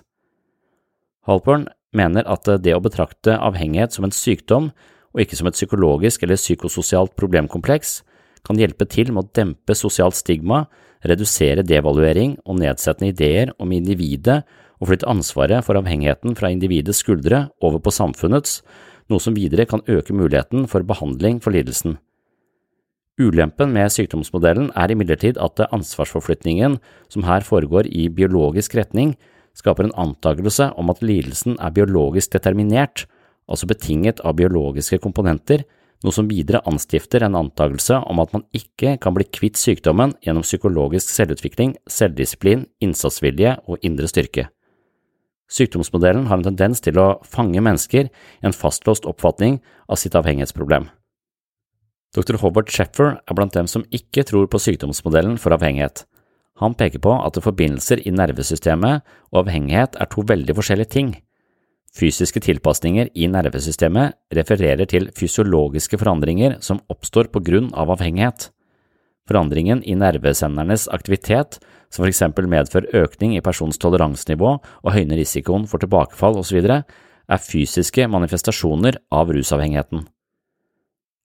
Halpern 1.29 1.67
mener 1.93 2.25
at 2.25 2.49
det 2.63 2.73
å 2.73 2.81
betrakte 2.81 3.37
avhengighet 3.37 3.93
som 3.93 4.07
en 4.07 4.15
sykdom, 4.15 4.71
og 5.13 5.21
ikke 5.21 5.37
som 5.37 5.49
et 5.49 5.59
psykologisk 5.59 6.23
eller 6.25 6.39
psykososialt 6.39 7.13
problemkompleks, 7.19 7.99
kan 8.41 8.57
hjelpe 8.57 8.87
til 8.89 9.11
med 9.13 9.27
å 9.27 9.33
dempe 9.37 9.77
sosialt 9.77 10.17
stigma, 10.17 10.63
redusere 11.05 11.65
devaluering 11.65 12.39
og 12.45 12.57
nedsettende 12.61 13.11
ideer 13.13 13.53
om 13.61 13.73
individet 13.75 14.41
og 14.81 14.89
flytte 14.89 15.09
ansvaret 15.09 15.65
for 15.65 15.77
avhengigheten 15.77 16.33
fra 16.37 16.49
individets 16.49 17.03
skuldre 17.03 17.49
over 17.61 17.81
på 17.83 17.93
samfunnets, 17.93 18.61
noe 19.11 19.21
som 19.21 19.37
videre 19.37 19.67
kan 19.69 19.85
øke 19.85 20.15
muligheten 20.17 20.65
for 20.71 20.85
behandling 20.87 21.41
for 21.43 21.53
lidelsen. 21.53 21.99
Ulempen 23.21 23.73
med 23.75 23.91
sykdomsmodellen 23.93 24.71
er 24.77 24.93
imidlertid 24.93 25.37
at 25.41 25.61
ansvarsforflytningen 25.67 26.79
som 27.11 27.25
her 27.27 27.45
foregår 27.45 27.89
i 27.91 28.07
biologisk 28.09 28.75
retning, 28.79 29.13
skaper 29.53 29.85
en 29.87 29.97
antakelse 29.99 30.69
om 30.79 30.89
at 30.93 31.01
lidelsen 31.03 31.57
er 31.59 31.73
biologisk 31.75 32.31
determinert, 32.33 33.05
altså 33.51 33.67
betinget 33.67 34.21
av 34.25 34.37
biologiske 34.39 35.01
komponenter, 35.03 35.65
noe 36.01 36.15
som 36.15 36.29
videre 36.29 36.63
anstifter 36.69 37.25
en 37.25 37.37
antakelse 37.37 37.99
om 38.09 38.21
at 38.23 38.31
man 38.33 38.45
ikke 38.57 38.95
kan 39.01 39.13
bli 39.13 39.27
kvitt 39.29 39.59
sykdommen 39.59 40.15
gjennom 40.25 40.45
psykologisk 40.47 41.11
selvutvikling, 41.13 41.75
selvdisiplin, 41.85 42.65
innsatsvilje 42.81 43.59
og 43.67 43.85
indre 43.85 44.09
styrke. 44.09 44.47
Sykdomsmodellen 45.51 46.29
har 46.31 46.39
en 46.39 46.47
tendens 46.47 46.81
til 46.81 46.97
å 46.97 47.19
fange 47.27 47.61
mennesker 47.61 48.07
i 48.07 48.47
en 48.47 48.55
fastlåst 48.55 49.05
oppfatning 49.05 49.59
av 49.91 49.99
sitt 49.99 50.15
avhengighetsproblem. 50.17 50.87
Dr. 52.11 52.35
Hobart 52.41 52.71
Sheffer 52.71 53.13
er 53.23 53.35
blant 53.37 53.55
dem 53.55 53.69
som 53.71 53.85
ikke 53.95 54.25
tror 54.27 54.49
på 54.51 54.59
sykdomsmodellen 54.59 55.37
for 55.39 55.55
avhengighet. 55.55 56.03
Han 56.59 56.75
peker 56.75 56.99
på 57.01 57.13
at 57.15 57.39
forbindelser 57.41 58.03
i 58.03 58.11
nervesystemet 58.11 59.05
og 59.31 59.45
avhengighet 59.45 59.95
er 59.95 60.09
to 60.11 60.25
veldig 60.27 60.57
forskjellige 60.57 60.91
ting. 60.91 61.13
Fysiske 61.95 62.43
tilpasninger 62.43 63.09
i 63.15 63.27
nervesystemet 63.31 64.17
refererer 64.35 64.87
til 64.87 65.09
fysiologiske 65.15 65.99
forandringer 65.99 66.59
som 66.63 66.83
oppstår 66.91 67.31
på 67.31 67.41
grunn 67.47 67.71
av 67.71 67.91
avhengighet. 67.95 68.51
Forandringen 69.27 69.83
i 69.87 69.95
nervesendernes 69.95 70.87
aktivitet, 70.91 71.59
som 71.91 72.03
for 72.03 72.11
eksempel 72.11 72.47
medfører 72.51 73.03
økning 73.05 73.35
i 73.37 73.43
persons 73.43 73.79
toleransenivå 73.79 74.55
og 74.59 74.95
høyner 74.95 75.19
risikoen 75.19 75.67
for 75.67 75.83
tilbakefall 75.83 76.39
osv., 76.43 76.59
er 77.31 77.39
fysiske 77.39 78.07
manifestasjoner 78.11 78.97
av 79.15 79.31
rusavhengigheten. 79.31 80.07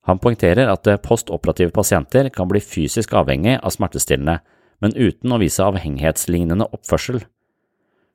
Han 0.06 0.20
poengterer 0.22 0.70
at 0.70 0.86
postoperative 1.02 1.74
pasienter 1.74 2.28
kan 2.34 2.48
bli 2.50 2.62
fysisk 2.62 3.14
avhengig 3.18 3.56
av 3.58 3.74
smertestillende, 3.74 4.38
men 4.82 4.94
uten 4.94 5.32
å 5.32 5.40
vise 5.42 5.64
avhengighetslignende 5.64 6.68
oppførsel. 6.76 7.24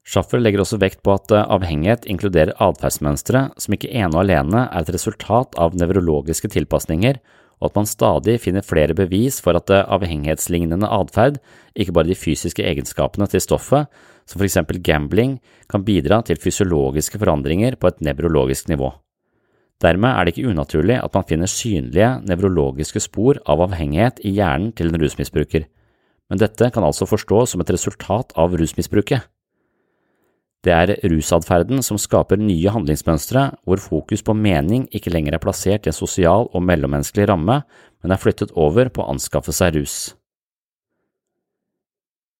Schaffer 0.07 0.41
legger 0.41 0.63
også 0.63 0.79
vekt 0.81 1.03
på 1.05 1.13
at 1.13 1.29
avhengighet 1.35 2.07
inkluderer 2.09 2.55
atferdsmønstre 2.63 3.43
som 3.61 3.75
ikke 3.75 3.91
ene 3.91 4.15
og 4.15 4.23
alene 4.23 4.63
er 4.69 4.81
et 4.81 4.93
resultat 4.95 5.57
av 5.61 5.75
nevrologiske 5.77 6.49
tilpasninger, 6.55 7.19
og 7.61 7.69
at 7.69 7.77
man 7.77 7.89
stadig 7.89 8.39
finner 8.41 8.65
flere 8.65 8.95
bevis 8.97 9.37
for 9.45 9.59
at 9.59 9.69
avhengighetslignende 9.69 10.89
atferd, 10.89 11.37
ikke 11.77 11.93
bare 11.93 12.09
de 12.09 12.17
fysiske 12.17 12.65
egenskapene 12.65 13.27
til 13.29 13.43
stoffet, 13.43 13.91
som 14.25 14.39
for 14.39 14.47
eksempel 14.47 14.81
gambling, 14.81 15.37
kan 15.69 15.85
bidra 15.85 16.23
til 16.25 16.39
fysiologiske 16.41 17.21
forandringer 17.21 17.77
på 17.77 17.91
et 17.91 18.01
nevrologisk 18.01 18.71
nivå. 18.71 18.89
Dermed 19.81 20.13
er 20.13 20.25
det 20.25 20.35
ikke 20.35 20.53
unaturlig 20.53 20.99
at 21.01 21.13
man 21.17 21.25
finner 21.29 21.49
synlige 21.49 22.09
nevrologiske 22.29 23.01
spor 23.01 23.39
av 23.49 23.63
avhengighet 23.65 24.21
i 24.21 24.35
hjernen 24.37 24.71
til 24.77 24.91
en 24.91 25.01
rusmisbruker, 25.01 25.65
men 26.29 26.41
dette 26.41 26.69
kan 26.71 26.85
altså 26.85 27.07
forstås 27.09 27.55
som 27.55 27.63
et 27.63 27.71
resultat 27.73 28.35
av 28.39 28.53
rusmisbruket. 28.55 29.25
Det 30.61 30.73
er 30.75 30.93
rusatferden 31.09 31.81
som 31.81 31.97
skaper 31.97 32.37
nye 32.37 32.69
handlingsmønstre 32.69 33.47
hvor 33.65 33.81
fokus 33.81 34.21
på 34.21 34.35
mening 34.37 34.85
ikke 34.93 35.09
lenger 35.09 35.33
er 35.33 35.41
plassert 35.41 35.87
i 35.87 35.89
en 35.89 35.97
sosial 35.97 36.45
og 36.53 36.61
mellommenneskelig 36.67 37.31
ramme, 37.31 37.63
men 38.01 38.13
er 38.13 38.21
flyttet 38.21 38.53
over 38.53 38.91
på 38.93 39.01
å 39.01 39.15
anskaffe 39.15 39.55
seg 39.57 39.79
rus. 39.79 39.95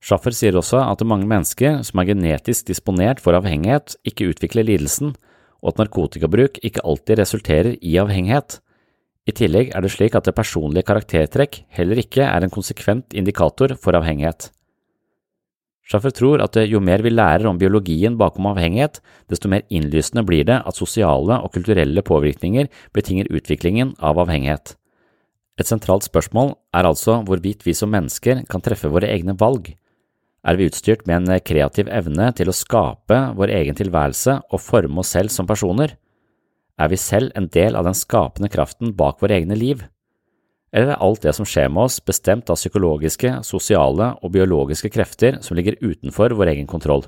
Schaffer 0.02 0.34
sier 0.34 0.58
også 0.58 0.84
at 0.86 1.02
mange 1.06 1.26
mennesker 1.30 1.82
som 1.86 2.02
er 2.02 2.12
genetisk 2.14 2.70
disponert 2.70 3.22
for 3.22 3.38
avhengighet, 3.38 3.98
ikke 4.06 4.30
utvikler 4.30 4.70
lidelsen, 4.70 5.16
og 5.62 5.74
at 5.74 5.84
narkotikabruk 5.84 6.60
ikke 6.66 6.84
alltid 6.84 7.22
resulterer 7.22 7.76
i 7.82 7.98
avhengighet. 8.02 8.60
I 9.30 9.34
tillegg 9.38 9.70
er 9.76 9.86
det 9.86 9.92
slik 9.94 10.16
at 10.18 10.26
det 10.26 10.34
personlige 10.36 10.88
karaktertrekk 10.88 11.62
heller 11.78 12.02
ikke 12.02 12.26
er 12.26 12.42
en 12.42 12.54
konsekvent 12.54 13.14
indikator 13.14 13.76
for 13.78 13.98
avhengighet. 13.98 14.50
Schaffer 15.86 16.14
tror 16.16 16.42
at 16.42 16.56
jo 16.72 16.80
mer 16.80 17.04
vi 17.04 17.12
lærer 17.12 17.50
om 17.50 17.58
biologien 17.60 18.16
bakom 18.18 18.48
avhengighet, 18.54 19.02
desto 19.30 19.50
mer 19.52 19.66
innlysende 19.70 20.24
blir 20.26 20.46
det 20.48 20.62
at 20.66 20.78
sosiale 20.78 21.42
og 21.44 21.52
kulturelle 21.54 22.02
påvirkninger 22.06 22.70
betinger 22.96 23.30
utviklingen 23.30 23.96
av 24.00 24.22
avhengighet. 24.24 24.78
Et 25.60 25.68
sentralt 25.68 26.08
spørsmål 26.08 26.56
er 26.74 26.88
altså 26.88 27.20
hvorvidt 27.28 27.66
vi 27.68 27.76
som 27.78 27.92
mennesker 27.92 28.46
kan 28.50 28.64
treffe 28.64 28.90
våre 28.90 29.10
egne 29.12 29.36
valg, 29.38 29.74
er 30.42 30.58
vi 30.58 30.68
utstyrt 30.70 31.06
med 31.06 31.22
en 31.30 31.42
kreativ 31.46 31.90
evne 31.94 32.32
til 32.38 32.50
å 32.50 32.56
skape 32.56 33.18
vår 33.38 33.54
egen 33.60 33.78
tilværelse 33.78 34.40
og 34.50 34.64
forme 34.64 35.04
oss 35.04 35.14
selv 35.14 35.34
som 35.34 35.50
personer? 35.50 35.96
Er 36.82 36.90
vi 36.90 36.98
selv 36.98 37.34
en 37.38 37.50
del 37.54 37.78
av 37.78 37.86
den 37.86 37.98
skapende 37.98 38.50
kraften 38.50 38.96
bak 38.98 39.22
våre 39.22 39.38
egne 39.38 39.58
liv? 39.58 39.84
Eller 40.74 40.94
er 40.96 41.04
alt 41.04 41.22
det 41.26 41.36
som 41.36 41.46
skjer 41.46 41.68
med 41.70 41.84
oss, 41.84 42.00
bestemt 42.00 42.50
av 42.50 42.58
psykologiske, 42.58 43.42
sosiale 43.46 44.14
og 44.24 44.32
biologiske 44.34 44.90
krefter 44.94 45.42
som 45.46 45.60
ligger 45.60 45.78
utenfor 45.84 46.34
vår 46.40 46.56
egen 46.56 46.70
kontroll? 46.70 47.06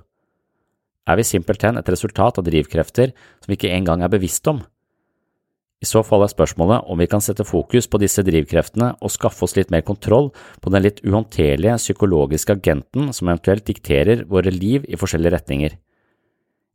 Er 1.08 1.17
vi 1.19 1.26
simpelthen 1.28 1.80
et 1.80 1.89
resultat 1.89 2.38
av 2.39 2.46
drivkrefter 2.48 3.15
som 3.15 3.50
vi 3.50 3.58
ikke 3.58 3.74
engang 3.74 4.04
er 4.04 4.12
bevisst 4.12 4.48
om? 4.52 4.62
I 5.84 5.88
så 5.88 6.00
fall 6.08 6.24
er 6.24 6.32
spørsmålet 6.32 6.86
om 6.88 7.00
vi 7.02 7.10
kan 7.12 7.22
sette 7.24 7.43
fokus 7.43 7.89
på 7.91 8.00
disse 8.00 8.24
drivkreftene 8.24 8.93
og 9.04 9.12
skaffe 9.12 9.43
oss 9.43 9.58
litt 9.58 9.72
mer 9.74 9.84
kontroll 9.84 10.30
på 10.63 10.72
den 10.72 10.86
litt 10.86 11.02
uhåndterlige 11.04 11.76
psykologiske 11.82 12.56
agenten 12.56 13.10
som 13.12 13.28
eventuelt 13.28 13.67
dikterer 13.67 14.24
våre 14.30 14.54
liv 14.54 14.88
i 14.88 15.00
forskjellige 15.00 15.34
retninger. 15.36 15.76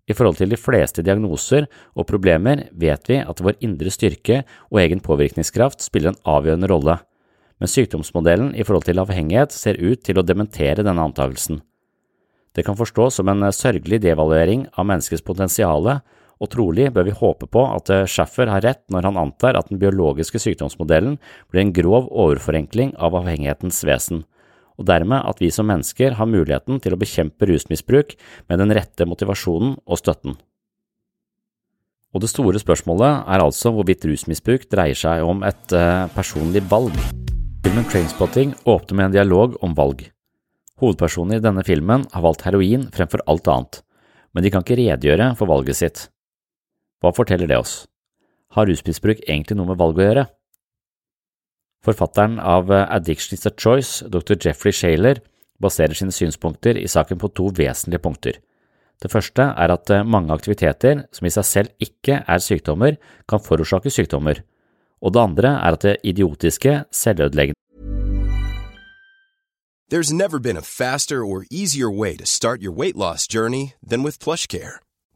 I 0.09 0.17
forhold 0.17 0.39
til 0.41 0.53
de 0.53 0.61
fleste 0.61 1.05
diagnoser 1.05 1.67
og 1.97 2.09
problemer 2.09 2.67
vet 2.73 3.09
vi 3.09 3.21
at 3.21 3.41
vår 3.45 3.57
indre 3.65 3.93
styrke 3.93 4.43
og 4.69 4.81
egen 4.85 5.01
påvirkningskraft 5.05 5.85
spiller 5.85 6.13
en 6.13 6.23
avgjørende 6.29 6.69
rolle, 6.69 6.99
men 7.61 7.73
sykdomsmodellen 7.73 8.55
i 8.57 8.65
forhold 8.65 8.89
til 8.89 9.01
avhengighet 9.01 9.57
ser 9.57 9.81
ut 9.81 10.05
til 10.05 10.21
å 10.21 10.25
dementere 10.25 10.85
denne 10.85 11.05
antakelsen. 11.05 11.63
Det 12.57 12.65
kan 12.65 12.77
forstås 12.77 13.21
som 13.21 13.29
en 13.29 13.49
sørgelig 13.53 14.01
devaluering 14.05 14.67
av 14.77 14.89
menneskets 14.89 15.25
potensiale 15.25 16.01
og 16.39 16.51
trolig 16.53 16.89
bør 16.95 17.09
vi 17.09 17.17
håpe 17.19 17.49
på 17.51 17.63
at 17.67 17.91
eh, 17.93 18.07
Schaffer 18.07 18.51
har 18.51 18.63
rett 18.65 18.85
når 18.93 19.11
han 19.11 19.21
antar 19.21 19.59
at 19.59 19.71
den 19.71 19.81
biologiske 19.83 20.41
sykdomsmodellen 20.43 21.19
blir 21.51 21.65
en 21.65 21.75
grov 21.75 22.11
overforenkling 22.11 22.95
av 22.97 23.17
avhengighetens 23.19 23.83
vesen, 23.89 24.25
og 24.79 24.87
dermed 24.87 25.27
at 25.27 25.41
vi 25.43 25.51
som 25.55 25.67
mennesker 25.71 26.15
har 26.19 26.31
muligheten 26.31 26.79
til 26.83 26.95
å 26.95 27.01
bekjempe 27.01 27.49
rusmisbruk 27.51 28.15
med 28.51 28.63
den 28.63 28.75
rette 28.79 29.07
motivasjonen 29.09 29.75
og 29.83 30.01
støtten. 30.01 30.39
Og 32.15 32.23
det 32.25 32.31
store 32.33 32.61
spørsmålet 32.63 33.27
er 33.29 33.43
altså 33.45 33.73
hvorvidt 33.75 34.07
rusmisbruk 34.09 34.65
dreier 34.73 34.97
seg 34.97 35.27
om 35.27 35.43
et 35.45 35.75
uh, 35.77 36.07
personlig 36.15 36.63
valg. 36.71 36.95
Filmen 37.67 37.85
Trainspotting 37.91 38.55
åpner 38.65 38.97
med 38.97 39.11
en 39.11 39.17
dialog 39.19 39.59
om 39.67 39.75
valg. 39.77 40.07
Hovedpersonen 40.81 41.37
i 41.37 41.43
denne 41.43 41.67
filmen 41.67 42.07
har 42.15 42.25
valgt 42.25 42.47
heroin 42.47 42.87
fremfor 42.95 43.27
alt 43.29 43.51
annet, 43.53 43.81
men 44.33 44.47
de 44.47 44.55
kan 44.55 44.65
ikke 44.65 44.79
redegjøre 44.79 45.35
for 45.37 45.51
valget 45.51 45.81
sitt. 45.83 46.07
Hva 46.99 47.13
forteller 47.15 47.47
det 47.47 47.59
oss? 47.59 47.87
Har 48.57 48.67
rusmisbruk 48.67 49.21
egentlig 49.27 49.59
noe 49.59 49.71
med 49.71 49.79
valg 49.79 50.01
å 50.01 50.07
gjøre? 50.07 50.25
Forfatteren 51.87 52.39
av 52.43 52.73
Addiction 52.75 53.39
is 53.39 53.47
a 53.47 53.53
Choice, 53.55 54.03
dr. 54.03 54.35
Jeffrey 54.35 54.75
Shaler, 54.75 55.21
baserer 55.63 55.95
sine 55.95 56.15
synspunkter 56.15 56.79
i 56.79 56.89
saken 56.91 57.21
på 57.21 57.31
to 57.39 57.53
vesentlige 57.55 58.03
punkter. 58.03 58.41
Det 58.99 59.11
første 59.13 59.45
er 59.55 59.71
at 59.71 59.93
mange 60.07 60.35
aktiviteter 60.35 61.05
som 61.15 61.29
i 61.29 61.31
seg 61.31 61.47
selv 61.47 61.87
ikke 61.87 62.25
er 62.27 62.43
sykdommer, 62.43 62.99
kan 63.31 63.43
forårsake 63.43 63.93
sykdommer, 63.95 64.43
og 64.99 65.15
det 65.15 65.23
andre 65.23 65.55
er 65.55 65.79
at 65.79 65.87
det 65.87 65.97
idiotiske, 66.03 66.83
selvødeleggende 66.91 67.55
There's 69.91 70.13
never 70.13 70.39
been 70.39 70.59
a 70.59 70.63
faster 70.63 71.25
or 71.25 71.47
easier 71.51 71.89
way 71.89 72.15
to 72.17 72.27
start 72.27 72.61
your 72.61 72.73
weight 72.73 72.95
loss 72.95 73.27
journey 73.27 73.73
than 73.81 74.03
with 74.03 74.19
PlushCare 74.19 74.81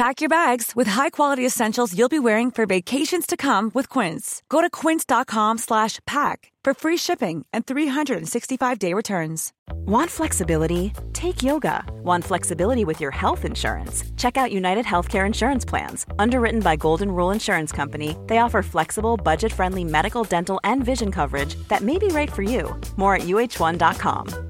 Pack 0.00 0.22
your 0.22 0.30
bags 0.30 0.74
with 0.74 0.86
high-quality 0.86 1.44
essentials 1.44 1.94
you'll 1.94 2.08
be 2.08 2.18
wearing 2.18 2.50
for 2.50 2.64
vacations 2.64 3.26
to 3.26 3.36
come 3.36 3.70
with 3.74 3.90
Quince. 3.90 4.42
Go 4.48 4.62
to 4.62 4.70
quince.com 4.70 5.58
slash 5.58 5.98
pack 6.06 6.50
for 6.64 6.72
free 6.72 6.96
shipping 6.96 7.44
and 7.52 7.66
365-day 7.66 8.94
returns. 8.94 9.52
Want 9.84 10.10
flexibility? 10.10 10.94
Take 11.12 11.42
yoga. 11.42 11.84
Want 12.02 12.24
flexibility 12.24 12.86
with 12.86 12.98
your 12.98 13.10
health 13.10 13.44
insurance? 13.44 14.02
Check 14.16 14.38
out 14.38 14.52
United 14.52 14.86
Healthcare 14.86 15.26
Insurance 15.26 15.66
Plans. 15.66 16.06
Underwritten 16.18 16.60
by 16.60 16.76
Golden 16.76 17.12
Rule 17.12 17.32
Insurance 17.32 17.70
Company, 17.70 18.16
they 18.26 18.38
offer 18.38 18.62
flexible, 18.62 19.18
budget 19.18 19.52
friendly 19.52 19.84
medical, 19.84 20.24
dental, 20.24 20.58
and 20.64 20.82
vision 20.82 21.12
coverage 21.12 21.56
that 21.68 21.82
may 21.82 21.98
be 21.98 22.08
right 22.08 22.32
for 22.32 22.42
you. 22.42 22.74
More 22.96 23.16
at 23.16 23.22
uh1.com. 23.22 24.49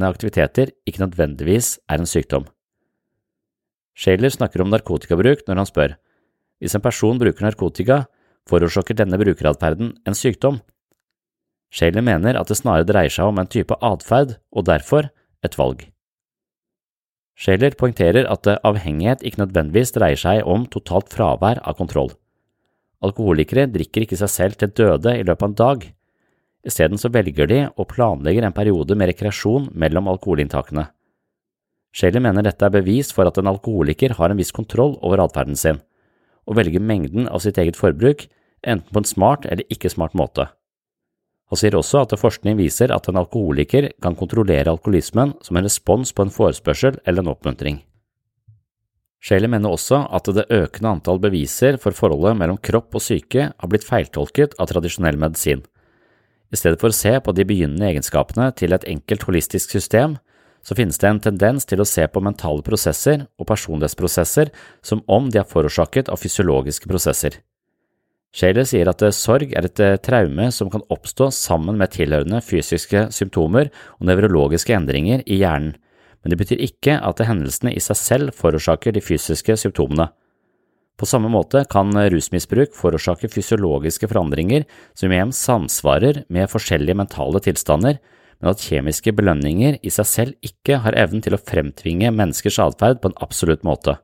Aktiviteter 0.00 0.72
ikke 0.88 1.04
nødvendigvis 1.04 1.76
er 1.84 2.00
en 2.00 2.08
sykdom. 2.08 2.46
Shaler 3.92 4.32
snakker 4.32 4.64
om 4.64 4.72
narkotikabruk 4.72 5.44
når 5.44 5.60
han 5.60 5.68
spør, 5.68 5.96
hvis 6.62 6.74
en 6.78 6.84
person 6.84 7.18
bruker 7.20 7.44
narkotika, 7.44 8.04
forårsaker 8.48 8.96
denne 8.96 9.18
brukeratferden 9.20 9.92
en 10.08 10.16
sykdom. 10.16 10.62
Shaler 11.72 12.04
mener 12.04 12.38
at 12.40 12.48
det 12.48 12.56
snarere 12.56 12.88
dreier 12.88 13.12
seg 13.12 13.28
om 13.28 13.40
en 13.40 13.50
type 13.50 13.76
atferd, 13.84 14.38
og 14.52 14.64
derfor 14.68 15.10
et 15.44 15.58
valg. 15.58 15.84
Shaler 17.36 17.74
poengterer 17.76 18.28
at 18.30 18.46
avhengighet 18.62 19.24
ikke 19.26 19.42
nødvendigvis 19.42 19.92
dreier 19.96 20.20
seg 20.20 20.46
om 20.48 20.66
totalt 20.70 21.12
fravær 21.12 21.60
av 21.66 21.76
kontroll. 21.80 22.12
Alkoholikere 23.02 23.66
drikker 23.72 24.04
ikke 24.04 24.20
seg 24.20 24.30
selv 24.30 24.60
til 24.60 24.70
døde 24.70 25.16
i 25.18 25.24
løpet 25.26 25.42
av 25.42 25.50
en 25.50 25.58
dag. 25.58 25.86
Isteden 26.62 27.00
så 27.00 27.10
velger 27.10 27.48
de 27.50 27.60
og 27.74 27.88
planlegger 27.90 28.46
en 28.46 28.54
periode 28.54 28.94
med 28.94 29.10
rekreasjon 29.10 29.70
mellom 29.74 30.10
alkoholinntakene. 30.12 30.86
Shelly 31.92 32.22
mener 32.22 32.46
dette 32.46 32.64
er 32.64 32.72
bevis 32.72 33.10
for 33.12 33.28
at 33.28 33.38
en 33.38 33.50
alkoholiker 33.50 34.14
har 34.16 34.32
en 34.32 34.38
viss 34.38 34.54
kontroll 34.54 34.94
over 35.02 35.20
atferden 35.24 35.58
sin, 35.58 35.82
og 36.46 36.56
velger 36.56 36.80
mengden 36.80 37.28
av 37.28 37.42
sitt 37.44 37.58
eget 37.58 37.76
forbruk 37.76 38.28
enten 38.62 38.88
på 38.88 39.02
en 39.02 39.08
smart 39.08 39.46
eller 39.50 39.66
ikke 39.74 39.90
smart 39.92 40.14
måte. 40.16 40.46
Han 41.52 41.60
sier 41.60 41.74
også 41.76 42.06
at 42.06 42.14
forskning 42.16 42.56
viser 42.56 42.94
at 42.94 43.10
en 43.10 43.18
alkoholiker 43.20 43.90
kan 44.00 44.16
kontrollere 44.16 44.72
alkoholismen 44.72 45.34
som 45.44 45.58
en 45.58 45.66
respons 45.66 46.14
på 46.14 46.24
en 46.24 46.32
forespørsel 46.32 46.96
eller 47.04 47.20
en 47.20 47.34
oppmuntring. 47.34 47.82
Shelly 49.22 49.50
mener 49.50 49.70
også 49.70 50.00
at 50.10 50.30
det 50.34 50.48
økende 50.50 50.94
antall 50.96 51.20
beviser 51.22 51.76
for 51.82 51.94
forholdet 51.94 52.38
mellom 52.40 52.56
kropp 52.56 52.96
og 52.96 53.04
syke 53.04 53.50
har 53.52 53.70
blitt 53.70 53.84
feiltolket 53.86 54.56
av 54.58 54.70
tradisjonell 54.72 55.20
medisin. 55.20 55.60
I 56.52 56.58
stedet 56.60 56.80
for 56.82 56.92
å 56.92 56.96
se 56.96 57.14
på 57.24 57.32
de 57.32 57.46
begynnende 57.48 57.88
egenskapene 57.88 58.50
til 58.58 58.76
et 58.76 58.84
enkelt 58.88 59.24
holistisk 59.28 59.72
system, 59.72 60.18
så 60.62 60.76
finnes 60.78 61.00
det 61.00 61.08
en 61.08 61.22
tendens 61.22 61.66
til 61.66 61.80
å 61.82 61.88
se 61.88 62.04
på 62.06 62.22
mentale 62.22 62.62
prosesser 62.62 63.24
og 63.40 63.48
personlighetsprosesser 63.48 64.52
som 64.84 65.02
om 65.10 65.30
de 65.32 65.40
er 65.40 65.48
forårsaket 65.48 66.12
av 66.12 66.20
fysiologiske 66.22 66.90
prosesser. 66.90 67.40
Shaler 68.32 68.64
sier 68.64 68.88
at 68.88 69.02
sorg 69.12 69.50
er 69.52 69.66
et 69.68 69.80
traume 70.06 70.46
som 70.54 70.70
kan 70.72 70.84
oppstå 70.92 71.28
sammen 71.36 71.76
med 71.80 71.92
tilhørende 71.92 72.40
fysiske 72.44 73.08
symptomer 73.12 73.68
og 73.98 74.06
nevrologiske 74.08 74.76
endringer 74.76 75.24
i 75.26 75.42
hjernen, 75.42 75.74
men 76.22 76.32
det 76.32 76.38
betyr 76.38 76.62
ikke 76.62 77.00
at 77.02 77.20
hendelsene 77.26 77.74
i 77.74 77.82
seg 77.82 77.98
selv 77.98 78.36
forårsaker 78.38 78.94
de 78.94 79.02
fysiske 79.04 79.56
symptomene. 79.58 80.12
På 81.02 81.06
samme 81.10 81.26
måte 81.34 81.64
kan 81.66 81.90
rusmisbruk 81.90 82.76
forårsake 82.78 83.26
fysiologiske 83.26 84.06
forandringer 84.06 84.62
som 84.94 85.10
igjen 85.10 85.32
samsvarer 85.34 86.20
med 86.30 86.46
forskjellige 86.52 86.94
mentale 86.94 87.40
tilstander, 87.42 87.96
men 88.38 88.50
at 88.52 88.62
kjemiske 88.62 89.10
belønninger 89.18 89.80
i 89.82 89.90
seg 89.90 90.06
selv 90.06 90.46
ikke 90.46 90.78
har 90.84 90.94
evnen 90.94 91.24
til 91.24 91.34
å 91.34 91.40
fremtvinge 91.42 92.12
menneskers 92.14 92.60
atferd 92.62 93.00
på 93.02 93.10
en 93.10 93.18
absolutt 93.26 93.66
måte. 93.66 93.96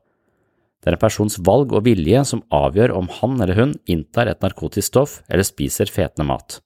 Det 0.83 0.91
er 0.91 0.97
en 0.97 1.01
persons 1.05 1.39
valg 1.47 1.71
og 1.71 1.85
vilje 1.87 2.25
som 2.27 2.43
avgjør 2.51 2.91
om 2.97 3.07
han 3.21 3.39
eller 3.39 3.55
hun 3.55 3.77
inntar 3.87 4.27
et 4.27 4.43
narkotisk 4.43 4.91
stoff 4.91 5.13
eller 5.31 5.47
spiser 5.47 5.87
fetende 5.87 6.27
mat. 6.27 6.59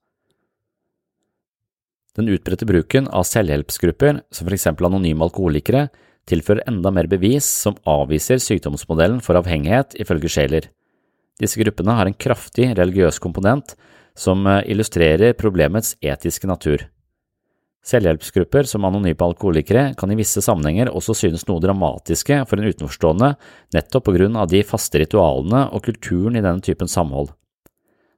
Den 2.18 2.34
utbredte 2.34 2.66
bruken 2.70 3.06
av 3.10 3.30
selvhjelpsgrupper, 3.30 4.24
som 4.34 4.50
for 4.50 4.58
eksempel 4.58 4.90
anonyme 4.90 5.30
alkoholikere, 5.30 5.92
tilfører 6.30 6.64
enda 6.70 6.92
mer 6.94 7.10
bevis 7.12 7.48
som 7.66 7.78
avviser 7.90 8.42
sykdomsmodellen 8.42 9.20
for 9.24 9.40
avhengighet, 9.40 9.98
ifølge 10.00 10.32
Shaler. 10.32 10.70
Disse 11.42 11.60
gruppene 11.60 11.98
har 11.98 12.08
en 12.10 12.18
kraftig 12.18 12.70
religiøs 12.78 13.20
komponent 13.20 13.76
som 14.16 14.46
illustrerer 14.46 15.34
problemets 15.38 15.96
etiske 16.02 16.48
natur. 16.48 16.86
Selvhjelpsgrupper 17.84 18.64
som 18.64 18.86
anonyme 18.88 19.26
alkoholikere 19.26 19.90
kan 20.00 20.12
i 20.14 20.16
visse 20.16 20.40
sammenhenger 20.44 20.92
også 20.96 21.16
synes 21.20 21.44
noe 21.50 21.60
dramatiske 21.64 22.38
for 22.48 22.60
en 22.60 22.70
utenforstående 22.72 23.34
nettopp 23.76 24.06
på 24.08 24.14
grunn 24.16 24.38
av 24.40 24.48
de 24.54 24.62
faste 24.64 25.02
ritualene 25.02 25.66
og 25.68 25.84
kulturen 25.90 26.38
i 26.40 26.44
denne 26.46 26.64
typen 26.64 26.88
samhold. 26.88 27.34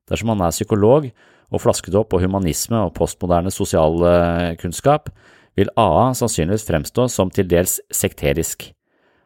Dersom 0.05 0.29
man 0.29 0.43
er 0.45 0.53
psykolog 0.53 1.09
og 1.49 1.63
flasket 1.63 1.97
opp 1.97 2.11
på 2.13 2.21
humanisme 2.21 2.77
og 2.77 2.93
postmoderne 2.97 3.53
sosialkunnskap, 3.53 5.09
vil 5.55 5.71
AA 5.79 6.11
sannsynligvis 6.17 6.67
fremstå 6.67 7.07
som 7.11 7.31
til 7.31 7.47
dels 7.49 7.79
sekterisk. 7.93 8.69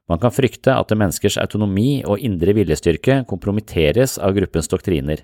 Man 0.10 0.22
kan 0.22 0.34
frykte 0.34 0.74
at 0.74 0.94
menneskers 0.96 1.38
autonomi 1.42 2.02
og 2.02 2.22
indre 2.26 2.56
viljestyrke 2.58 3.22
kompromitteres 3.30 4.18
av 4.18 4.34
gruppens 4.38 4.70
doktriner. 4.72 5.22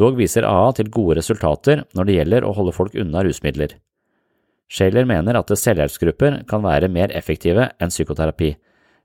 Dog 0.00 0.16
viser 0.16 0.46
AA 0.48 0.72
til 0.78 0.88
gode 0.92 1.18
resultater 1.18 1.84
når 1.96 2.08
det 2.08 2.16
gjelder 2.16 2.46
å 2.46 2.54
holde 2.56 2.72
folk 2.72 2.96
unna 2.96 3.24
rusmidler. 3.26 3.76
Shaler 4.70 5.04
mener 5.08 5.36
at 5.36 5.50
selvhjelpsgrupper 5.50 6.44
kan 6.48 6.62
være 6.64 6.88
mer 6.88 7.12
effektive 7.16 7.72
enn 7.82 7.92
psykoterapi, 7.92 8.54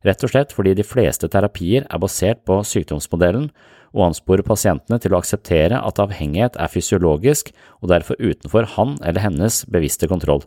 rett 0.06 0.24
og 0.24 0.32
slett 0.32 0.54
fordi 0.54 0.76
de 0.78 0.86
fleste 0.86 1.28
terapier 1.32 1.88
er 1.90 2.02
basert 2.02 2.46
på 2.46 2.60
sykdomsmodellen 2.70 3.50
og 3.96 4.10
ansporer 4.12 4.46
pasientene 4.46 5.00
til 5.02 5.16
å 5.16 5.20
akseptere 5.24 5.80
at 5.82 6.00
avhengighet 6.04 6.60
er 6.62 6.72
fysiologisk 6.72 7.50
og 7.82 7.90
derfor 7.92 8.20
utenfor 8.22 8.70
han 8.78 9.00
eller 9.02 9.26
hennes 9.26 9.64
bevisste 9.72 10.08
kontroll. 10.12 10.46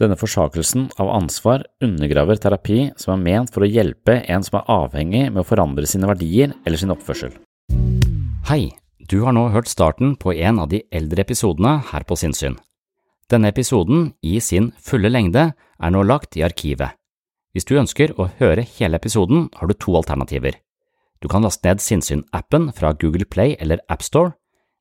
Denne 0.00 0.16
forsakelsen 0.16 0.86
av 0.96 1.10
ansvar 1.12 1.66
undergraver 1.84 2.38
terapi 2.40 2.86
som 2.96 3.12
er 3.18 3.24
ment 3.24 3.50
for 3.52 3.66
å 3.66 3.68
hjelpe 3.68 4.22
en 4.32 4.44
som 4.46 4.56
er 4.60 4.70
avhengig 4.72 5.26
med 5.28 5.42
å 5.42 5.48
forandre 5.48 5.84
sine 5.88 6.08
verdier 6.08 6.54
eller 6.64 6.80
sin 6.80 6.92
oppførsel. 6.94 7.34
Hei, 8.48 8.72
du 8.96 9.20
har 9.26 9.36
nå 9.36 9.50
hørt 9.52 9.68
starten 9.68 10.14
på 10.16 10.32
en 10.32 10.62
av 10.62 10.70
de 10.72 10.80
eldre 10.88 11.20
episodene 11.20 11.76
her 11.90 12.06
på 12.08 12.16
Sinnsyn. 12.16 12.56
Denne 13.30 13.50
episoden, 13.52 14.14
i 14.24 14.40
sin 14.40 14.70
fulle 14.80 15.12
lengde, 15.12 15.50
er 15.52 15.92
nå 15.92 16.02
lagt 16.08 16.38
i 16.40 16.46
arkivet. 16.48 16.96
Hvis 17.52 17.68
du 17.68 17.76
ønsker 17.76 18.14
å 18.16 18.30
høre 18.40 18.64
hele 18.78 18.96
episoden, 18.96 19.50
har 19.58 19.68
du 19.68 19.76
to 19.76 19.94
alternativer. 20.00 20.56
Du 21.20 21.28
kan 21.28 21.44
laste 21.44 21.68
ned 21.68 21.84
Sinnsyn-appen 21.84 22.70
fra 22.72 22.94
Google 22.96 23.28
Play 23.28 23.58
eller 23.60 23.84
AppStore. 23.92 24.32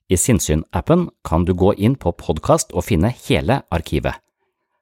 I 0.07 0.15
Sinnsyn-appen 0.15 1.09
kan 1.27 1.43
du 1.45 1.53
gå 1.53 1.75
inn 1.75 1.99
på 1.99 2.15
podkast 2.15 2.71
og 2.71 2.87
finne 2.87 3.11
hele 3.27 3.61
arkivet. 3.69 4.15